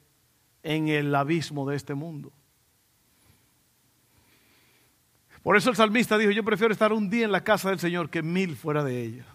en 0.63 0.87
el 0.87 1.13
abismo 1.13 1.69
de 1.69 1.75
este 1.75 1.93
mundo. 1.93 2.31
Por 5.43 5.55
eso 5.55 5.69
el 5.69 5.75
salmista 5.75 6.17
dijo, 6.17 6.31
yo 6.31 6.43
prefiero 6.43 6.73
estar 6.73 6.91
un 6.91 7.09
día 7.09 7.25
en 7.25 7.31
la 7.31 7.43
casa 7.43 7.69
del 7.69 7.79
Señor 7.79 8.09
que 8.09 8.21
mil 8.21 8.55
fuera 8.55 8.83
de 8.83 9.01
ella. 9.01 9.25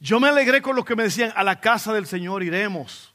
Yo 0.00 0.18
me 0.18 0.28
alegré 0.28 0.60
con 0.60 0.74
los 0.74 0.84
que 0.84 0.96
me 0.96 1.04
decían, 1.04 1.32
a 1.36 1.44
la 1.44 1.60
casa 1.60 1.92
del 1.92 2.06
Señor 2.06 2.42
iremos. 2.42 3.14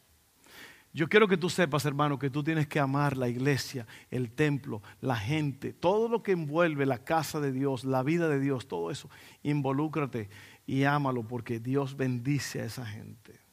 Yo 0.93 1.09
quiero 1.09 1.27
que 1.27 1.35
tú 1.35 1.49
sepas, 1.49 1.85
hermano, 1.85 2.17
que 2.17 2.29
tú 2.29 2.43
tienes 2.43 2.65
que 2.65 2.79
amar 2.79 3.17
la 3.17 3.27
iglesia, 3.27 3.85
el 4.09 4.31
templo, 4.31 4.81
la 5.01 5.17
gente, 5.17 5.73
todo 5.73 6.07
lo 6.07 6.23
que 6.23 6.31
envuelve 6.31 6.85
la 6.85 7.03
casa 7.03 7.41
de 7.41 7.51
Dios, 7.51 7.83
la 7.83 8.03
vida 8.03 8.29
de 8.29 8.39
Dios, 8.39 8.67
todo 8.67 8.89
eso. 8.89 9.09
Involúcrate 9.43 10.29
y 10.65 10.85
ámalo 10.85 11.23
porque 11.23 11.59
Dios 11.59 11.97
bendice 11.97 12.61
a 12.61 12.65
esa 12.65 12.85
gente. 12.85 13.46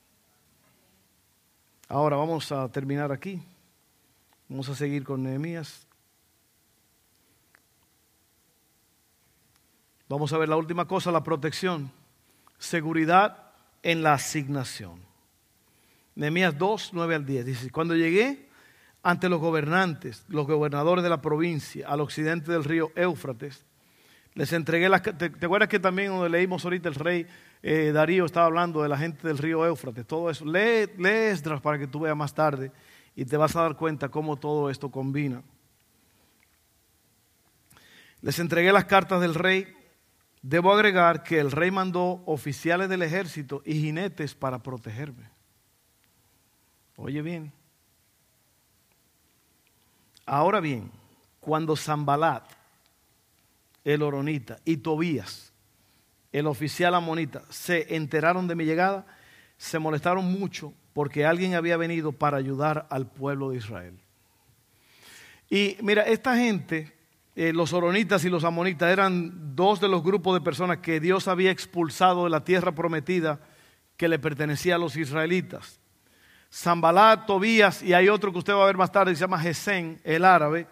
Ahora 1.88 2.16
vamos 2.16 2.50
a 2.50 2.68
terminar 2.70 3.12
aquí. 3.12 3.42
Vamos 4.48 4.68
a 4.68 4.74
seguir 4.74 5.04
con 5.04 5.22
Nehemías. 5.22 5.86
Vamos 10.08 10.32
a 10.32 10.38
ver 10.38 10.48
la 10.48 10.56
última 10.56 10.86
cosa, 10.86 11.12
la 11.12 11.22
protección. 11.22 11.90
Seguridad 12.58 13.50
en 13.82 14.02
la 14.02 14.14
asignación. 14.14 15.00
Nehemías 16.14 16.56
2, 16.56 16.90
9 16.94 17.14
al 17.14 17.26
10. 17.26 17.46
Dice, 17.46 17.70
cuando 17.70 17.94
llegué 17.94 18.48
ante 19.02 19.28
los 19.28 19.40
gobernantes, 19.40 20.24
los 20.28 20.46
gobernadores 20.46 21.04
de 21.04 21.10
la 21.10 21.20
provincia, 21.20 21.88
al 21.88 22.00
occidente 22.00 22.52
del 22.52 22.64
río 22.64 22.92
Éufrates, 22.96 23.64
les 24.34 24.52
entregué 24.52 24.88
las... 24.88 25.02
¿Te, 25.02 25.12
¿Te, 25.12 25.46
acuerdas 25.46 25.68
que 25.68 25.80
también 25.80 26.10
donde 26.10 26.30
leímos 26.30 26.64
ahorita 26.64 26.88
el 26.88 26.94
rey 26.94 27.26
eh, 27.66 27.92
Darío 27.92 28.26
estaba 28.26 28.44
hablando 28.44 28.82
de 28.82 28.90
la 28.90 28.98
gente 28.98 29.26
del 29.26 29.38
río 29.38 29.64
Éufrates, 29.64 30.06
todo 30.06 30.28
eso. 30.28 30.44
Lee, 30.44 30.86
lee 30.98 31.30
Esdras 31.30 31.62
para 31.62 31.78
que 31.78 31.86
tú 31.86 32.00
veas 32.00 32.14
más 32.14 32.34
tarde 32.34 32.70
y 33.16 33.24
te 33.24 33.38
vas 33.38 33.56
a 33.56 33.62
dar 33.62 33.74
cuenta 33.74 34.10
cómo 34.10 34.36
todo 34.36 34.68
esto 34.68 34.90
combina. 34.90 35.42
Les 38.20 38.38
entregué 38.38 38.70
las 38.70 38.84
cartas 38.84 39.18
del 39.22 39.34
rey. 39.34 39.74
Debo 40.42 40.74
agregar 40.74 41.22
que 41.22 41.40
el 41.40 41.50
rey 41.50 41.70
mandó 41.70 42.22
oficiales 42.26 42.90
del 42.90 43.00
ejército 43.00 43.62
y 43.64 43.80
jinetes 43.80 44.34
para 44.34 44.62
protegerme. 44.62 45.30
Oye 46.96 47.22
bien. 47.22 47.50
Ahora 50.26 50.60
bien, 50.60 50.90
cuando 51.40 51.76
Zambalat, 51.76 52.44
el 53.84 54.02
Oronita 54.02 54.58
y 54.66 54.76
Tobías 54.76 55.53
el 56.34 56.48
oficial 56.48 56.96
amonita, 56.96 57.44
se 57.48 57.94
enteraron 57.94 58.48
de 58.48 58.56
mi 58.56 58.64
llegada, 58.64 59.06
se 59.56 59.78
molestaron 59.78 60.24
mucho 60.24 60.74
porque 60.92 61.24
alguien 61.24 61.54
había 61.54 61.76
venido 61.76 62.10
para 62.10 62.38
ayudar 62.38 62.88
al 62.90 63.06
pueblo 63.06 63.50
de 63.50 63.58
Israel. 63.58 63.96
Y 65.48 65.76
mira, 65.80 66.02
esta 66.02 66.36
gente, 66.36 66.92
eh, 67.36 67.52
los 67.52 67.72
oronitas 67.72 68.24
y 68.24 68.30
los 68.30 68.42
amonitas, 68.42 68.90
eran 68.90 69.54
dos 69.54 69.80
de 69.80 69.86
los 69.86 70.02
grupos 70.02 70.34
de 70.34 70.40
personas 70.40 70.78
que 70.78 70.98
Dios 70.98 71.28
había 71.28 71.52
expulsado 71.52 72.24
de 72.24 72.30
la 72.30 72.42
tierra 72.42 72.74
prometida 72.74 73.38
que 73.96 74.08
le 74.08 74.18
pertenecía 74.18 74.74
a 74.74 74.78
los 74.78 74.96
israelitas. 74.96 75.78
Zambalat, 76.52 77.26
Tobías 77.26 77.80
y 77.80 77.92
hay 77.92 78.08
otro 78.08 78.32
que 78.32 78.38
usted 78.38 78.54
va 78.54 78.64
a 78.64 78.66
ver 78.66 78.76
más 78.76 78.90
tarde, 78.90 79.14
se 79.14 79.20
llama 79.20 79.38
Gesén, 79.38 80.00
el 80.02 80.24
árabe. 80.24 80.66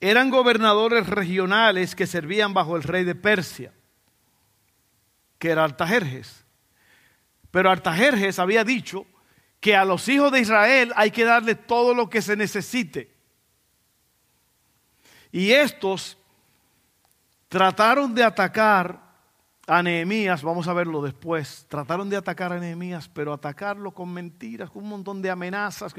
eran 0.00 0.30
gobernadores 0.30 1.06
regionales 1.08 1.94
que 1.94 2.06
servían 2.06 2.54
bajo 2.54 2.74
el 2.74 2.84
rey 2.84 3.04
de 3.04 3.14
Persia, 3.14 3.72
que 5.38 5.50
era 5.50 5.64
Artajerjes. 5.64 6.44
Pero 7.50 7.70
Artajerjes 7.70 8.38
había 8.38 8.64
dicho 8.64 9.06
que 9.60 9.74
a 9.74 9.84
los 9.84 10.08
hijos 10.08 10.30
de 10.32 10.40
Israel 10.40 10.92
hay 10.96 11.10
que 11.10 11.24
darle 11.24 11.54
todo 11.54 11.94
lo 11.94 12.08
que 12.08 12.22
se 12.22 12.36
necesite. 12.36 13.14
Y 15.32 15.52
estos 15.52 16.16
trataron 17.48 18.14
de 18.14 18.24
atacar 18.24 19.08
a 19.66 19.82
Nehemías, 19.82 20.42
vamos 20.42 20.66
a 20.66 20.72
verlo 20.72 21.02
después, 21.02 21.66
trataron 21.68 22.08
de 22.08 22.16
atacar 22.16 22.54
a 22.54 22.58
Nehemías, 22.58 23.06
pero 23.08 23.34
atacarlo 23.34 23.90
con 23.92 24.10
mentiras, 24.10 24.70
con 24.70 24.82
un 24.82 24.88
montón 24.88 25.20
de 25.20 25.28
amenazas. 25.28 25.94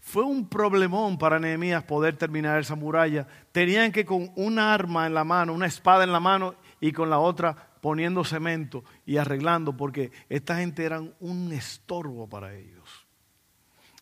Fue 0.00 0.22
un 0.22 0.48
problemón 0.48 1.18
para 1.18 1.40
Nehemías 1.40 1.82
poder 1.82 2.16
terminar 2.16 2.60
esa 2.60 2.76
muralla. 2.76 3.26
Tenían 3.50 3.90
que 3.90 4.04
con 4.06 4.30
un 4.36 4.60
arma 4.60 5.06
en 5.08 5.14
la 5.14 5.24
mano, 5.24 5.52
una 5.52 5.66
espada 5.66 6.04
en 6.04 6.12
la 6.12 6.20
mano 6.20 6.54
y 6.80 6.92
con 6.92 7.10
la 7.10 7.18
otra 7.18 7.69
poniendo 7.80 8.24
cemento 8.24 8.84
y 9.06 9.16
arreglando, 9.16 9.76
porque 9.76 10.12
esta 10.28 10.56
gente 10.56 10.84
eran 10.84 11.14
un 11.20 11.52
estorbo 11.52 12.28
para 12.28 12.54
ellos. 12.54 13.06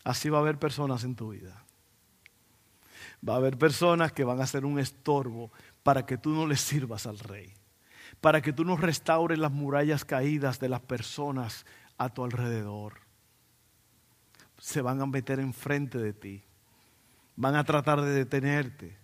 Así 0.04 0.28
va 0.28 0.38
a 0.38 0.40
haber 0.40 0.58
personas 0.58 1.04
en 1.04 1.14
tu 1.14 1.30
vida. 1.30 1.64
Va 3.26 3.34
a 3.34 3.36
haber 3.36 3.58
personas 3.58 4.12
que 4.12 4.24
van 4.24 4.40
a 4.40 4.46
ser 4.46 4.64
un 4.64 4.78
estorbo 4.78 5.52
para 5.82 6.06
que 6.06 6.18
tú 6.18 6.30
no 6.30 6.46
les 6.46 6.60
sirvas 6.60 7.06
al 7.06 7.18
rey 7.18 7.54
para 8.20 8.40
que 8.42 8.52
tú 8.52 8.64
no 8.64 8.76
restaures 8.76 9.38
las 9.38 9.52
murallas 9.52 10.04
caídas 10.04 10.58
de 10.58 10.68
las 10.68 10.80
personas 10.80 11.66
a 11.96 12.08
tu 12.08 12.24
alrededor. 12.24 13.00
Se 14.58 14.82
van 14.82 15.00
a 15.00 15.06
meter 15.06 15.38
enfrente 15.38 15.98
de 15.98 16.12
ti, 16.12 16.42
van 17.36 17.54
a 17.54 17.64
tratar 17.64 18.00
de 18.00 18.10
detenerte, 18.10 18.98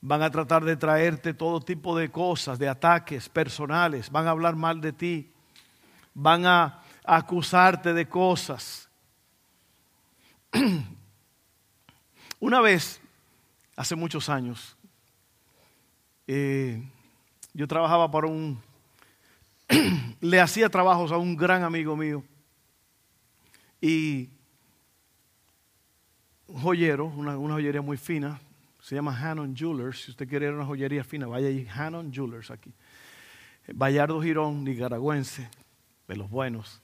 van 0.00 0.22
a 0.22 0.30
tratar 0.30 0.64
de 0.64 0.76
traerte 0.76 1.34
todo 1.34 1.60
tipo 1.60 1.96
de 1.96 2.10
cosas, 2.10 2.58
de 2.58 2.68
ataques 2.68 3.28
personales, 3.28 4.10
van 4.10 4.26
a 4.26 4.30
hablar 4.30 4.56
mal 4.56 4.80
de 4.80 4.92
ti, 4.92 5.32
van 6.14 6.46
a 6.46 6.82
acusarte 7.04 7.92
de 7.92 8.08
cosas. 8.08 8.88
Una 12.40 12.60
vez, 12.60 13.00
hace 13.76 13.94
muchos 13.94 14.28
años, 14.28 14.76
eh, 16.26 16.82
yo 17.52 17.66
trabajaba 17.66 18.10
para 18.10 18.26
un, 18.26 18.62
le 20.20 20.40
hacía 20.40 20.68
trabajos 20.68 21.12
a 21.12 21.18
un 21.18 21.36
gran 21.36 21.62
amigo 21.62 21.96
mío 21.96 22.24
y 23.80 24.30
un 26.46 26.60
joyero, 26.62 27.06
una, 27.06 27.34
joyería 27.34 27.82
muy 27.82 27.96
fina, 27.96 28.40
se 28.80 28.94
llama 28.94 29.16
Hannon 29.16 29.54
Jewelers. 29.54 30.04
Si 30.04 30.10
usted 30.10 30.28
quiere 30.28 30.52
una 30.52 30.64
joyería 30.64 31.04
fina, 31.04 31.26
vaya 31.26 31.48
ahí, 31.48 31.66
Hannon 31.68 32.12
Jewelers 32.12 32.50
aquí. 32.50 32.72
Bayardo 33.72 34.20
Girón, 34.20 34.64
nicaragüense, 34.64 35.48
de 36.08 36.16
los 36.16 36.28
buenos, 36.28 36.82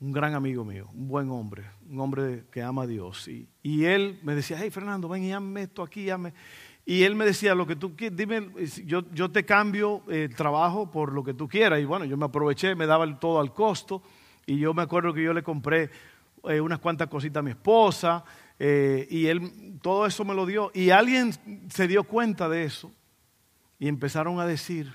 un 0.00 0.12
gran 0.12 0.34
amigo 0.34 0.64
mío, 0.64 0.88
un 0.94 1.08
buen 1.08 1.30
hombre, 1.30 1.64
un 1.88 2.00
hombre 2.00 2.44
que 2.50 2.62
ama 2.62 2.82
a 2.82 2.86
Dios. 2.86 3.28
Y, 3.28 3.84
él 3.84 4.18
me 4.22 4.34
decía, 4.34 4.58
hey 4.60 4.70
Fernando, 4.70 5.08
ven 5.08 5.24
y 5.24 5.32
hazme 5.32 5.62
esto 5.62 5.82
aquí, 5.82 6.10
hazme. 6.10 6.32
Y 6.84 7.02
él 7.02 7.14
me 7.14 7.24
decía, 7.24 7.54
lo 7.54 7.66
que 7.66 7.76
tú 7.76 7.94
dime, 8.12 8.50
yo, 8.84 9.04
yo 9.12 9.30
te 9.30 9.44
cambio 9.44 10.02
el 10.08 10.34
trabajo 10.34 10.90
por 10.90 11.12
lo 11.12 11.22
que 11.22 11.34
tú 11.34 11.46
quieras. 11.46 11.80
Y 11.80 11.84
bueno, 11.84 12.04
yo 12.04 12.16
me 12.16 12.24
aproveché, 12.24 12.74
me 12.74 12.86
daba 12.86 13.18
todo 13.18 13.40
al 13.40 13.52
costo. 13.52 14.02
Y 14.46 14.58
yo 14.58 14.74
me 14.74 14.82
acuerdo 14.82 15.12
que 15.12 15.22
yo 15.22 15.32
le 15.32 15.42
compré 15.42 15.90
eh, 16.44 16.60
unas 16.60 16.78
cuantas 16.78 17.08
cositas 17.08 17.40
a 17.40 17.42
mi 17.42 17.50
esposa. 17.50 18.24
Eh, 18.62 19.08
y 19.08 19.26
él 19.26 19.78
todo 19.80 20.04
eso 20.04 20.22
me 20.24 20.34
lo 20.34 20.44
dio. 20.44 20.70
Y 20.74 20.90
alguien 20.90 21.32
se 21.70 21.88
dio 21.88 22.04
cuenta 22.04 22.48
de 22.48 22.64
eso. 22.64 22.92
Y 23.78 23.88
empezaron 23.88 24.38
a 24.38 24.46
decir 24.46 24.94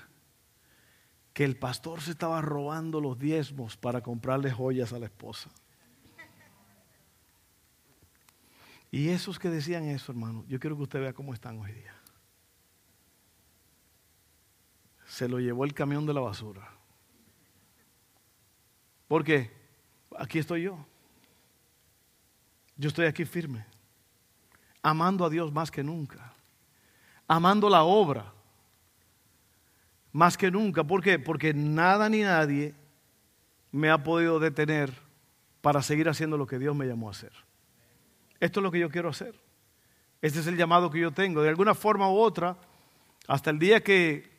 que 1.32 1.44
el 1.44 1.56
pastor 1.56 2.00
se 2.00 2.12
estaba 2.12 2.40
robando 2.40 3.00
los 3.00 3.18
diezmos 3.18 3.76
para 3.76 4.02
comprarle 4.02 4.52
joyas 4.52 4.92
a 4.92 5.00
la 5.00 5.06
esposa. 5.06 5.50
Y 8.92 9.08
esos 9.08 9.38
que 9.38 9.50
decían 9.50 9.84
eso, 9.88 10.12
hermano, 10.12 10.44
yo 10.48 10.60
quiero 10.60 10.76
que 10.76 10.84
usted 10.84 11.00
vea 11.00 11.12
cómo 11.12 11.34
están 11.34 11.58
hoy 11.58 11.72
día. 11.72 11.94
Se 15.06 15.28
lo 15.28 15.40
llevó 15.40 15.64
el 15.64 15.74
camión 15.74 16.06
de 16.06 16.14
la 16.14 16.20
basura. 16.20 16.72
¿Por 19.08 19.24
qué? 19.24 19.50
Aquí 20.16 20.38
estoy 20.38 20.62
yo. 20.62 20.86
Yo 22.76 22.88
estoy 22.88 23.06
aquí 23.06 23.24
firme. 23.24 23.64
Amando 24.82 25.24
a 25.24 25.30
Dios 25.30 25.52
más 25.52 25.70
que 25.70 25.82
nunca. 25.82 26.32
Amando 27.26 27.68
la 27.68 27.82
obra 27.82 28.32
más 30.12 30.36
que 30.36 30.50
nunca. 30.50 30.84
¿Por 30.84 31.02
qué? 31.02 31.18
Porque 31.18 31.52
nada 31.52 32.08
ni 32.08 32.22
nadie 32.22 32.74
me 33.70 33.90
ha 33.90 34.02
podido 34.02 34.38
detener 34.38 34.92
para 35.60 35.82
seguir 35.82 36.08
haciendo 36.08 36.38
lo 36.38 36.46
que 36.46 36.58
Dios 36.58 36.74
me 36.74 36.86
llamó 36.86 37.08
a 37.08 37.10
hacer. 37.10 37.32
Esto 38.40 38.60
es 38.60 38.64
lo 38.64 38.70
que 38.70 38.78
yo 38.78 38.88
quiero 38.88 39.10
hacer. 39.10 39.34
Este 40.22 40.40
es 40.40 40.46
el 40.46 40.56
llamado 40.56 40.90
que 40.90 41.00
yo 41.00 41.12
tengo. 41.12 41.42
De 41.42 41.48
alguna 41.48 41.74
forma 41.74 42.10
u 42.10 42.16
otra, 42.16 42.56
hasta 43.26 43.50
el 43.50 43.58
día 43.58 43.82
que, 43.82 44.30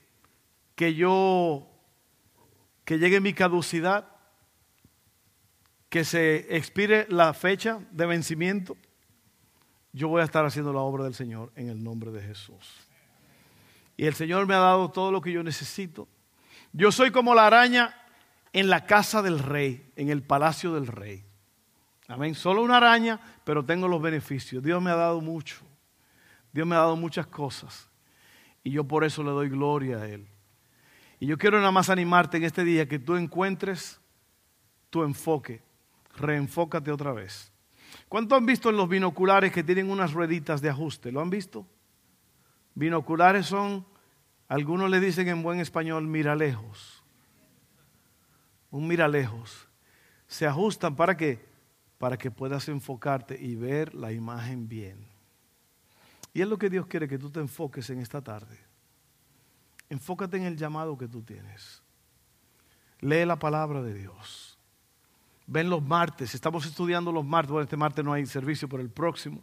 que 0.76 0.95
yo, 0.95 1.67
que 2.84 2.97
llegue 2.97 3.19
mi 3.19 3.34
caducidad, 3.34 4.16
que 5.97 6.05
se 6.05 6.55
expire 6.55 7.07
la 7.10 7.33
fecha 7.33 7.79
de 7.89 8.05
vencimiento, 8.05 8.77
yo 9.91 10.07
voy 10.10 10.21
a 10.21 10.25
estar 10.25 10.45
haciendo 10.45 10.71
la 10.71 10.81
obra 10.81 11.05
del 11.05 11.15
Señor 11.15 11.51
en 11.55 11.69
el 11.69 11.83
nombre 11.83 12.12
de 12.12 12.21
Jesús. 12.21 12.88
Y 13.97 14.05
el 14.05 14.13
Señor 14.13 14.45
me 14.45 14.53
ha 14.53 14.60
dado 14.60 14.91
todo 14.91 15.12
lo 15.12 15.21
que 15.21 15.31
yo 15.31 15.41
necesito. 15.41 16.07
Yo 16.71 16.91
soy 16.91 17.10
como 17.10 17.33
la 17.33 17.47
araña 17.47 17.95
en 18.53 18.69
la 18.69 18.86
casa 18.86 19.23
del 19.23 19.39
rey, 19.39 19.91
en 19.95 20.10
el 20.10 20.21
palacio 20.21 20.71
del 20.75 20.86
rey. 20.86 21.25
Amén. 22.07 22.36
Solo 22.36 22.62
una 22.62 22.77
araña, 22.77 23.19
pero 23.43 23.65
tengo 23.65 23.88
los 23.88 23.99
beneficios. 23.99 24.62
Dios 24.62 24.79
me 24.79 24.91
ha 24.91 24.95
dado 24.95 25.19
mucho. 25.19 25.65
Dios 26.53 26.67
me 26.67 26.75
ha 26.75 26.79
dado 26.79 26.95
muchas 26.95 27.25
cosas. 27.25 27.89
Y 28.63 28.69
yo 28.69 28.83
por 28.83 29.03
eso 29.03 29.23
le 29.23 29.31
doy 29.31 29.49
gloria 29.49 29.97
a 29.97 30.07
Él. 30.07 30.27
Y 31.19 31.25
yo 31.25 31.39
quiero 31.39 31.57
nada 31.57 31.71
más 31.71 31.89
animarte 31.89 32.38
en 32.38 32.43
este 32.43 32.63
día 32.63 32.88
que 32.88 32.99
tú 32.99 33.15
encuentres 33.15 33.99
tu 34.91 35.01
enfoque. 35.01 35.65
Reenfócate 36.17 36.91
otra 36.91 37.13
vez. 37.13 37.51
¿Cuánto 38.10 38.36
han 38.36 38.45
visto 38.45 38.69
en 38.69 38.77
los 38.77 38.89
binoculares 38.89 39.51
que 39.51 39.63
tienen 39.63 39.89
unas 39.89 40.13
rueditas 40.13 40.62
de 40.62 40.69
ajuste? 40.69 41.12
¿Lo 41.12 41.21
han 41.21 41.30
visto? 41.30 41.65
Binoculares 42.75 43.45
son, 43.45 43.86
algunos 44.47 44.89
le 44.89 44.99
dicen 44.99 45.27
en 45.27 45.41
buen 45.41 45.60
español, 45.60 46.08
miralejos. 46.08 47.03
Un 48.71 48.88
miralejos. 48.88 49.67
Se 50.27 50.45
ajustan 50.45 50.95
para 50.95 51.15
que 51.15 51.47
para 51.97 52.17
que 52.17 52.32
puedas 52.32 52.67
enfocarte 52.69 53.38
y 53.39 53.56
ver 53.56 53.95
la 53.95 54.12
imagen 54.12 54.67
bien. 54.67 55.06
Y 56.34 56.41
es 56.41 56.47
lo 56.47 56.58
que 56.58 56.69
Dios 56.69 56.86
quiere 56.88 57.08
que 57.08 57.17
tú 57.17 57.32
te 57.32 57.39
enfoques 57.39 57.89
en 57.89 57.99
esta 57.99 58.21
tarde. 58.21 58.60
Enfócate 59.89 60.38
en 60.38 60.43
el 60.43 60.58
llamado 60.58 60.97
que 60.97 61.08
tú 61.08 61.23
tienes. 61.23 61.82
Lee 62.99 63.25
la 63.25 63.39
palabra 63.39 63.82
de 63.82 63.93
Dios. 63.93 64.57
Ven 65.47 65.69
los 65.69 65.81
martes. 65.81 66.36
Estamos 66.36 66.65
estudiando 66.65 67.12
los 67.12 67.25
martes. 67.25 67.51
Bueno, 67.51 67.63
este 67.63 67.77
martes 67.77 68.05
no 68.05 68.13
hay 68.13 68.25
servicio, 68.25 68.69
pero 68.69 68.83
el 68.83 68.89
próximo. 68.89 69.41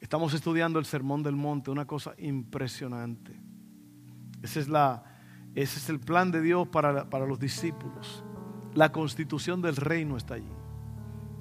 Estamos 0.00 0.32
estudiando 0.32 0.78
el 0.78 0.84
Sermón 0.84 1.22
del 1.22 1.34
Monte, 1.34 1.70
una 1.70 1.86
cosa 1.86 2.14
impresionante. 2.18 3.38
Ese 4.42 4.60
es, 4.60 4.68
la, 4.68 5.02
ese 5.54 5.78
es 5.78 5.88
el 5.88 5.98
plan 5.98 6.30
de 6.30 6.40
Dios 6.40 6.68
para, 6.68 7.04
los 7.26 7.38
discípulos. 7.38 8.24
La 8.74 8.92
constitución 8.92 9.60
del 9.60 9.76
reino 9.76 10.16
está 10.16 10.34
allí 10.34 10.58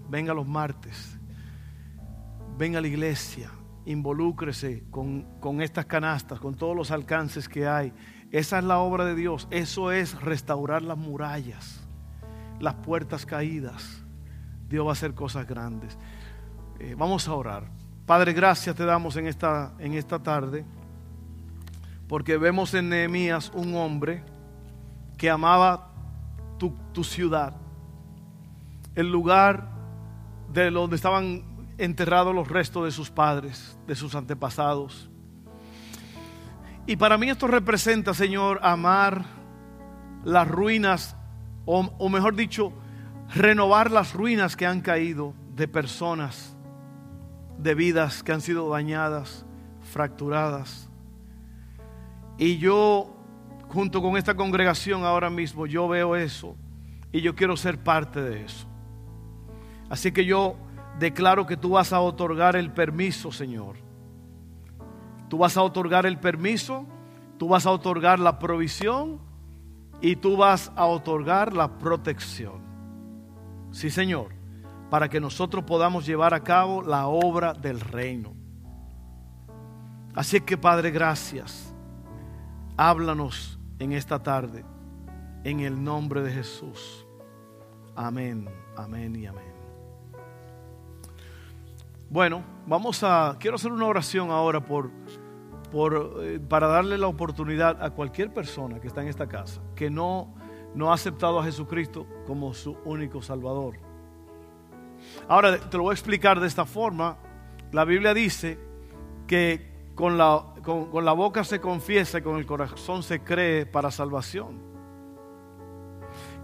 venga 0.10 0.34
los 0.34 0.48
martes, 0.48 1.18
venga 2.58 2.80
a 2.80 2.82
la 2.82 2.88
iglesia, 2.88 3.52
involúcrese 3.86 4.84
con, 4.90 5.40
con 5.40 5.62
estas 5.62 5.86
canastas, 5.86 6.40
con 6.40 6.56
todos 6.56 6.76
los 6.76 6.92
alcances 6.92 7.48
que 7.50 7.68
hay. 7.68 7.94
Esa 8.32 8.60
es 8.60 8.64
la 8.64 8.80
obra 8.80 9.06
de 9.06 9.16
Dios, 9.16 9.48
eso 9.52 9.92
es 9.92 10.20
restaurar 10.22 10.82
las 10.82 10.98
murallas, 10.98 11.87
las 12.60 12.76
puertas 12.76 13.26
caídas. 13.26 14.04
Dios 14.70 14.86
va 14.86 14.90
a 14.90 14.94
hacer 14.94 15.14
cosas 15.14 15.48
grandes. 15.48 15.98
Eh, 16.80 16.96
vamos 16.98 17.28
a 17.28 17.34
orar. 17.34 17.70
Padre, 18.06 18.34
gracias 18.34 18.76
te 18.76 18.86
damos 18.86 19.16
en 19.18 19.28
esta, 19.28 19.74
en 19.80 19.94
esta 19.94 20.20
tarde, 20.20 20.64
porque 22.08 22.38
vemos 22.38 22.74
en 22.74 22.90
Nehemías 22.90 23.52
un 23.54 23.76
hombre 23.76 24.24
que 25.18 25.30
amaba 25.30 25.92
tu, 26.58 26.74
tu 26.94 27.04
ciudad, 27.04 27.54
el 28.96 29.12
lugar 29.12 29.70
de 30.54 30.72
donde 30.72 30.96
estaban 30.96 31.44
enterrados 31.78 32.34
los 32.34 32.48
restos 32.48 32.86
de 32.86 32.92
sus 32.92 33.10
padres, 33.10 33.78
de 33.88 33.96
sus 33.96 34.16
antepasados. 34.16 35.10
Y 36.86 36.96
para 36.96 37.18
mí 37.18 37.30
esto 37.30 37.48
representa, 37.48 38.14
Señor, 38.14 38.62
amar 38.64 39.26
las 40.24 40.48
ruinas, 40.48 41.17
o, 41.68 42.10
mejor 42.10 42.36
dicho, 42.36 42.72
renovar 43.36 43.92
las 43.92 44.14
ruinas 44.14 44.56
que 44.56 44.66
han 44.66 44.80
caído 44.80 45.34
de 45.54 45.68
personas, 45.68 46.56
de 47.58 47.76
vidas 47.76 48.24
que 48.24 48.32
han 48.32 48.42
sido 48.42 48.70
dañadas, 48.70 49.46
fracturadas, 49.82 50.90
Y 52.40 52.58
yo, 52.60 53.16
junto 53.70 54.02
con 54.02 54.16
esta 54.16 54.36
congregación 54.36 55.04
ahora 55.04 55.30
mismo, 55.30 55.66
yo 55.66 55.88
veo 55.88 56.16
eso 56.16 56.56
y 57.12 57.22
yo 57.22 57.36
quiero 57.36 57.58
ser 57.58 57.80
parte 57.80 58.22
de 58.22 58.46
eso. 58.46 58.68
Así 59.90 60.12
que 60.12 60.24
yo 60.24 60.56
declaro 61.00 61.48
que 61.48 61.58
tú 61.58 61.72
vas 61.72 61.92
a 61.94 62.00
otorgar 62.00 62.56
el 62.56 62.72
permiso, 62.72 63.32
Señor. 63.32 63.78
Tú 65.30 65.40
vas 65.40 65.58
a 65.58 65.64
otorgar 65.64 66.06
el 66.06 66.20
permiso, 66.20 66.86
tú 67.40 67.48
vas 67.48 67.66
a 67.66 67.72
otorgar 67.72 68.20
la 68.20 68.38
provisión 68.38 69.27
y 70.02 70.16
tú 70.16 70.38
vas 70.38 70.72
a 70.76 70.86
otorgar 70.86 71.54
la 71.54 71.78
protección. 71.78 72.62
Sí, 73.72 73.90
Señor, 73.90 74.30
para 74.90 75.10
que 75.10 75.20
nosotros 75.20 75.64
podamos 75.64 76.06
llevar 76.06 76.34
a 76.34 76.44
cabo 76.44 76.82
la 76.82 77.08
obra 77.08 77.54
del 77.54 77.80
reino. 77.80 78.34
Así 80.14 80.40
que, 80.42 80.58
Padre, 80.58 80.92
gracias. 80.92 81.74
Háblanos 82.76 83.60
en 83.80 83.92
esta 83.92 84.22
tarde, 84.22 84.64
en 85.44 85.60
el 85.60 85.84
nombre 85.84 86.22
de 86.22 86.32
Jesús. 86.32 87.06
Amén, 87.96 88.48
amén 88.76 89.16
y 89.16 89.26
amén. 89.26 89.58
Bueno, 92.10 92.42
vamos 92.66 93.04
a, 93.04 93.36
quiero 93.40 93.56
hacer 93.56 93.72
una 93.72 93.86
oración 93.86 94.32
ahora 94.32 94.64
por, 94.64 94.90
por, 95.72 96.22
eh, 96.22 96.40
para 96.40 96.68
darle 96.68 96.98
la 96.98 97.08
oportunidad 97.08 97.82
a 97.84 97.92
cualquier 97.92 98.34
persona 98.34 98.80
que 98.80 98.88
está 98.88 99.02
en 99.02 99.08
esta 99.08 99.28
casa 99.28 99.62
que 99.76 99.90
no, 99.90 100.34
no 100.76 100.92
ha 100.92 100.94
aceptado 100.94 101.40
a 101.40 101.44
Jesucristo 101.44 102.06
como 102.26 102.54
su 102.54 102.78
único 102.86 103.22
Salvador. 103.22 103.80
Ahora 105.28 105.58
te 105.58 105.78
lo 105.78 105.84
voy 105.84 105.92
a 105.92 105.94
explicar 105.94 106.40
de 106.40 106.48
esta 106.48 106.66
forma. 106.66 107.18
La 107.72 107.86
Biblia 107.86 108.14
dice 108.14 108.58
que 109.28 109.92
con 109.96 110.18
la, 110.18 110.54
con 110.64 111.04
la 111.04 111.14
boca 111.14 111.44
se 111.44 111.60
confiesa 111.60 112.20
y 112.20 112.22
con 112.22 112.38
el 112.38 112.46
corazón 112.46 113.04
se 113.04 113.22
cree 113.22 113.66
para 113.66 113.92
salvación. 113.92 114.60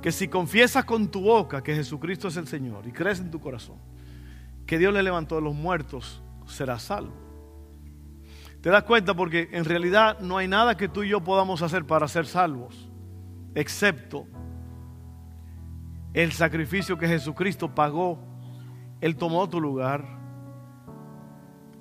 Que 0.02 0.12
si 0.12 0.28
confiesas 0.28 0.84
con 0.84 1.08
tu 1.10 1.22
boca 1.22 1.64
que 1.64 1.74
Jesucristo 1.74 2.28
es 2.28 2.38
el 2.38 2.48
Señor 2.48 2.86
y 2.86 2.92
crees 2.92 3.20
en 3.20 3.32
tu 3.32 3.40
corazón, 3.40 3.78
que 4.66 4.78
Dios 4.78 4.94
le 4.94 5.04
levantó 5.04 5.36
de 5.36 5.42
los 5.42 5.54
muertos, 5.54 6.22
será 6.46 6.78
salvo. 6.80 7.23
¿Te 8.64 8.70
das 8.70 8.84
cuenta? 8.84 9.14
Porque 9.14 9.50
en 9.52 9.66
realidad 9.66 10.20
no 10.22 10.38
hay 10.38 10.48
nada 10.48 10.78
que 10.78 10.88
tú 10.88 11.04
y 11.04 11.10
yo 11.10 11.22
podamos 11.22 11.62
hacer 11.62 11.84
para 11.84 12.08
ser 12.08 12.26
salvos, 12.26 12.90
excepto 13.56 14.26
el 16.14 16.32
sacrificio 16.32 16.98
que 16.98 17.10
Jesucristo 17.10 17.76
pagó. 17.76 18.18
Él 19.02 19.18
tomó 19.18 19.50
tu 19.50 19.60
lugar. 19.60 20.06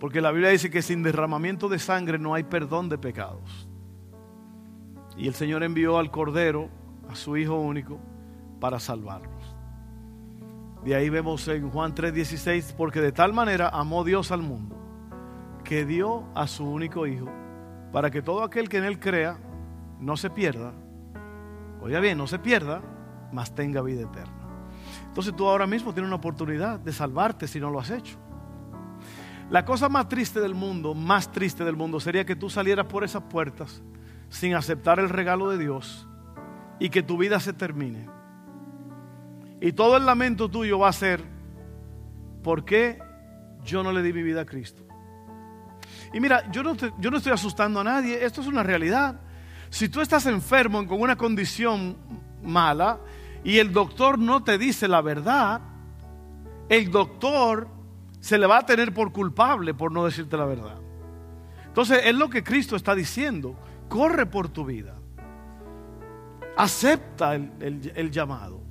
Porque 0.01 0.21
la 0.21 0.33
Biblia 0.33 0.51
dice 0.51 0.71
que 0.71 0.83
sin 0.83 1.05
derramamiento 1.05 1.69
de 1.69 1.79
sangre 1.79 2.19
no 2.19 2.35
hay 2.35 2.43
perdón 2.43 2.89
de 2.89 2.99
pecados. 2.99 3.69
Y 5.17 5.29
el 5.29 5.35
Señor 5.35 5.63
envió 5.63 5.99
al 5.99 6.11
Cordero, 6.11 6.69
a 7.09 7.15
su 7.15 7.37
Hijo 7.37 7.61
único, 7.61 8.01
para 8.59 8.81
salvarlo. 8.81 9.31
De 10.85 10.97
ahí 10.97 11.11
vemos 11.11 11.47
en 11.47 11.71
Juan 11.71 11.95
3:16, 11.95 12.75
porque 12.77 13.01
de 13.01 13.13
tal 13.13 13.33
manera 13.33 13.69
amó 13.69 14.03
Dios 14.03 14.33
al 14.33 14.43
mundo, 14.43 14.82
que 15.65 15.85
dio 15.85 16.25
a 16.35 16.47
su 16.47 16.65
único 16.65 17.07
Hijo, 17.07 17.29
para 17.93 18.11
que 18.11 18.23
todo 18.23 18.43
aquel 18.43 18.69
que 18.69 18.79
en 18.79 18.85
Él 18.85 18.99
crea 18.99 19.39
no 20.01 20.17
se 20.17 20.31
pierda, 20.31 20.73
oiga 21.81 22.01
bien, 22.01 22.19
no 22.19 22.27
se 22.27 22.39
pierda, 22.39 22.83
mas 23.33 23.55
tenga 23.55 23.83
vida 23.83 24.03
eterna. 24.03 24.43
Entonces 25.07 25.35
tú 25.35 25.47
ahora 25.47 25.67
mismo 25.67 25.93
tienes 25.93 26.09
una 26.09 26.17
oportunidad 26.17 26.79
de 26.79 26.93
salvarte 26.93 27.47
si 27.47 27.61
no 27.61 27.71
lo 27.71 27.81
has 27.81 27.91
hecho. 27.91 28.19
La 29.51 29.65
cosa 29.65 29.89
más 29.89 30.09
triste 30.09 30.41
del 30.41 30.55
mundo, 30.55 30.95
más 30.95 31.31
triste 31.31 31.65
del 31.65 31.77
mundo, 31.77 32.01
sería 32.01 32.25
que 32.25 32.37
tú 32.37 32.49
salieras 32.49 32.87
por 32.87 33.05
esas 33.05 33.23
puertas 33.25 33.83
sin 34.31 34.55
aceptar 34.55 34.99
el 34.99 35.11
regalo 35.11 35.51
de 35.51 35.59
Dios 35.59 36.09
y 36.79 36.89
que 36.89 37.03
tu 37.03 37.19
vida 37.19 37.39
se 37.39 37.53
termine. 37.53 38.09
Y 39.61 39.73
todo 39.73 39.99
el 39.99 40.07
lamento 40.07 40.49
tuyo 40.49 40.79
va 40.79 40.89
a 40.89 40.93
ser, 40.93 41.23
¿por 42.43 42.65
qué 42.65 42.99
yo 43.63 43.83
no 43.83 43.93
le 43.93 44.03
di 44.03 44.13
mi 44.13 44.23
vida 44.23 44.41
a 44.41 44.47
Cristo? 44.47 44.83
Y 46.13 46.21
mira, 46.21 46.51
yo 46.51 46.63
no, 46.63 46.73
estoy 46.73 47.33
asustando 47.33 47.81
a 47.81 47.85
nadie, 47.85 48.25
esto 48.25 48.41
es 48.41 48.47
una 48.47 48.63
realidad. 48.63 49.21
Si 49.71 49.89
tú 49.89 50.01
estás 50.01 50.27
enfermo 50.27 50.87
con 50.87 51.01
una 51.01 51.17
condición 51.17 51.97
mala 52.43 53.01
y 53.43 53.59
el 53.59 53.73
doctor 53.73 54.19
no 54.19 54.45
te 54.45 54.59
dice 54.59 54.89
la 54.89 55.01
verdad, 55.01 55.61
el 56.69 56.91
doctor 56.91 57.69
se 58.21 58.37
le 58.37 58.47
va 58.47 58.59
a 58.59 58.67
tener 58.67 58.93
por 58.93 59.13
culpable 59.13 59.73
por 59.73 59.91
no 59.91 60.05
decirte 60.05 60.37
la 60.37 60.45
verdad. 60.45 60.77
Entonces 61.67 62.03
es 62.05 62.15
lo 62.15 62.29
que 62.29 62.45
Cristo 62.45 62.77
está 62.77 62.95
diciendo. 62.95 63.57
Corre 63.89 64.27
por 64.27 64.49
tu 64.49 64.67
vida. 64.67 64.95
Acepta 66.57 67.35
el 67.35 68.11
llamado. 68.11 68.63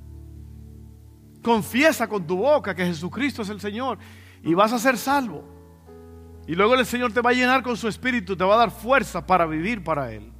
Confiesa 1.42 2.08
con 2.08 2.24
tu 2.24 2.36
boca 2.36 2.74
que 2.74 2.86
Jesucristo 2.86 3.42
es 3.42 3.48
el 3.48 3.60
Señor 3.60 3.98
y 4.44 4.54
vas 4.54 4.72
a 4.72 4.78
ser 4.78 4.96
salvo. 4.96 5.51
Y 6.46 6.54
luego 6.54 6.74
el 6.74 6.84
Señor 6.84 7.12
te 7.12 7.20
va 7.20 7.30
a 7.30 7.34
llenar 7.34 7.62
con 7.62 7.76
su 7.76 7.88
espíritu, 7.88 8.36
te 8.36 8.44
va 8.44 8.54
a 8.54 8.58
dar 8.58 8.70
fuerza 8.70 9.24
para 9.26 9.46
vivir 9.46 9.82
para 9.82 10.12
Él. 10.12 10.32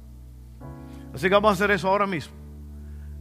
Así 1.13 1.27
que 1.29 1.33
vamos 1.35 1.51
a 1.51 1.53
hacer 1.53 1.71
eso 1.71 1.87
ahora 1.87 2.05
mismo. 2.05 2.33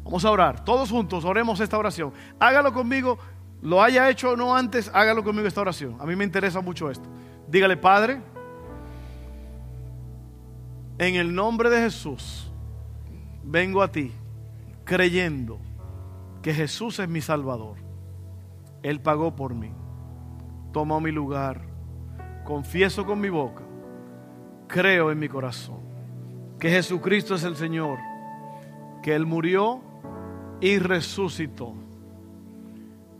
Vamos 0.04 0.24
a 0.24 0.30
orar. 0.30 0.64
Todos 0.64 0.90
juntos 0.90 1.24
oremos 1.24 1.60
esta 1.60 1.78
oración. 1.78 2.12
Hágalo 2.40 2.72
conmigo, 2.72 3.18
lo 3.60 3.82
haya 3.82 4.10
hecho 4.10 4.30
o 4.30 4.36
no 4.36 4.56
antes, 4.56 4.90
hágalo 4.92 5.22
conmigo 5.22 5.46
esta 5.46 5.60
oración. 5.60 5.96
A 6.00 6.06
mí 6.06 6.16
me 6.16 6.24
interesa 6.24 6.60
mucho 6.60 6.90
esto. 6.90 7.08
Dígale, 7.46 7.76
Padre, 7.76 8.20
en 10.98 11.14
el 11.14 11.34
nombre 11.34 11.70
de 11.70 11.78
Jesús, 11.82 12.50
vengo 13.44 13.82
a 13.82 13.92
ti 13.92 14.12
creyendo 14.84 15.60
que 16.42 16.52
Jesús 16.52 16.98
es 16.98 17.08
mi 17.08 17.20
Salvador. 17.20 17.76
Él 18.82 19.00
pagó 19.00 19.36
por 19.36 19.54
mí, 19.54 19.72
tomó 20.72 21.00
mi 21.00 21.12
lugar, 21.12 21.71
confieso 22.44 23.04
con 23.04 23.20
mi 23.20 23.28
boca, 23.28 23.62
creo 24.66 25.10
en 25.10 25.18
mi 25.18 25.28
corazón 25.28 25.80
que 26.58 26.70
Jesucristo 26.70 27.34
es 27.34 27.42
el 27.42 27.56
Señor, 27.56 27.98
que 29.02 29.14
Él 29.14 29.26
murió 29.26 29.80
y 30.60 30.78
resucitó. 30.78 31.74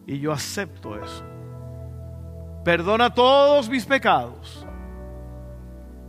Y 0.06 0.20
yo 0.20 0.32
acepto 0.32 0.96
eso. 0.96 1.24
Perdona 2.64 3.12
todos 3.12 3.68
mis 3.68 3.84
pecados 3.84 4.64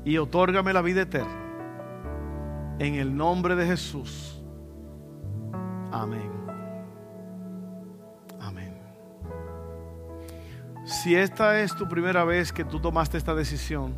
y 0.05 0.17
otórgame 0.17 0.73
la 0.73 0.81
vida 0.81 1.01
eterna. 1.01 1.39
En 2.77 2.95
el 2.95 3.15
nombre 3.15 3.55
de 3.55 3.65
Jesús. 3.65 4.39
Amén. 5.91 6.42
Si 10.85 11.15
esta 11.15 11.59
es 11.61 11.75
tu 11.75 11.87
primera 11.87 12.25
vez 12.25 12.51
que 12.51 12.65
tú 12.65 12.79
tomaste 12.79 13.17
esta 13.17 13.33
decisión, 13.33 13.93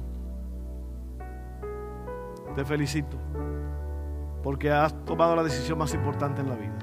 te 2.56 2.63
felicito, 2.63 3.17
porque 4.43 4.71
has 4.71 4.93
tomado 5.06 5.36
la 5.36 5.43
decisión 5.43 5.80
más 5.80 5.93
importante 5.93 6.41
en 6.41 6.50
la 6.50 6.56
vida. 6.56 6.78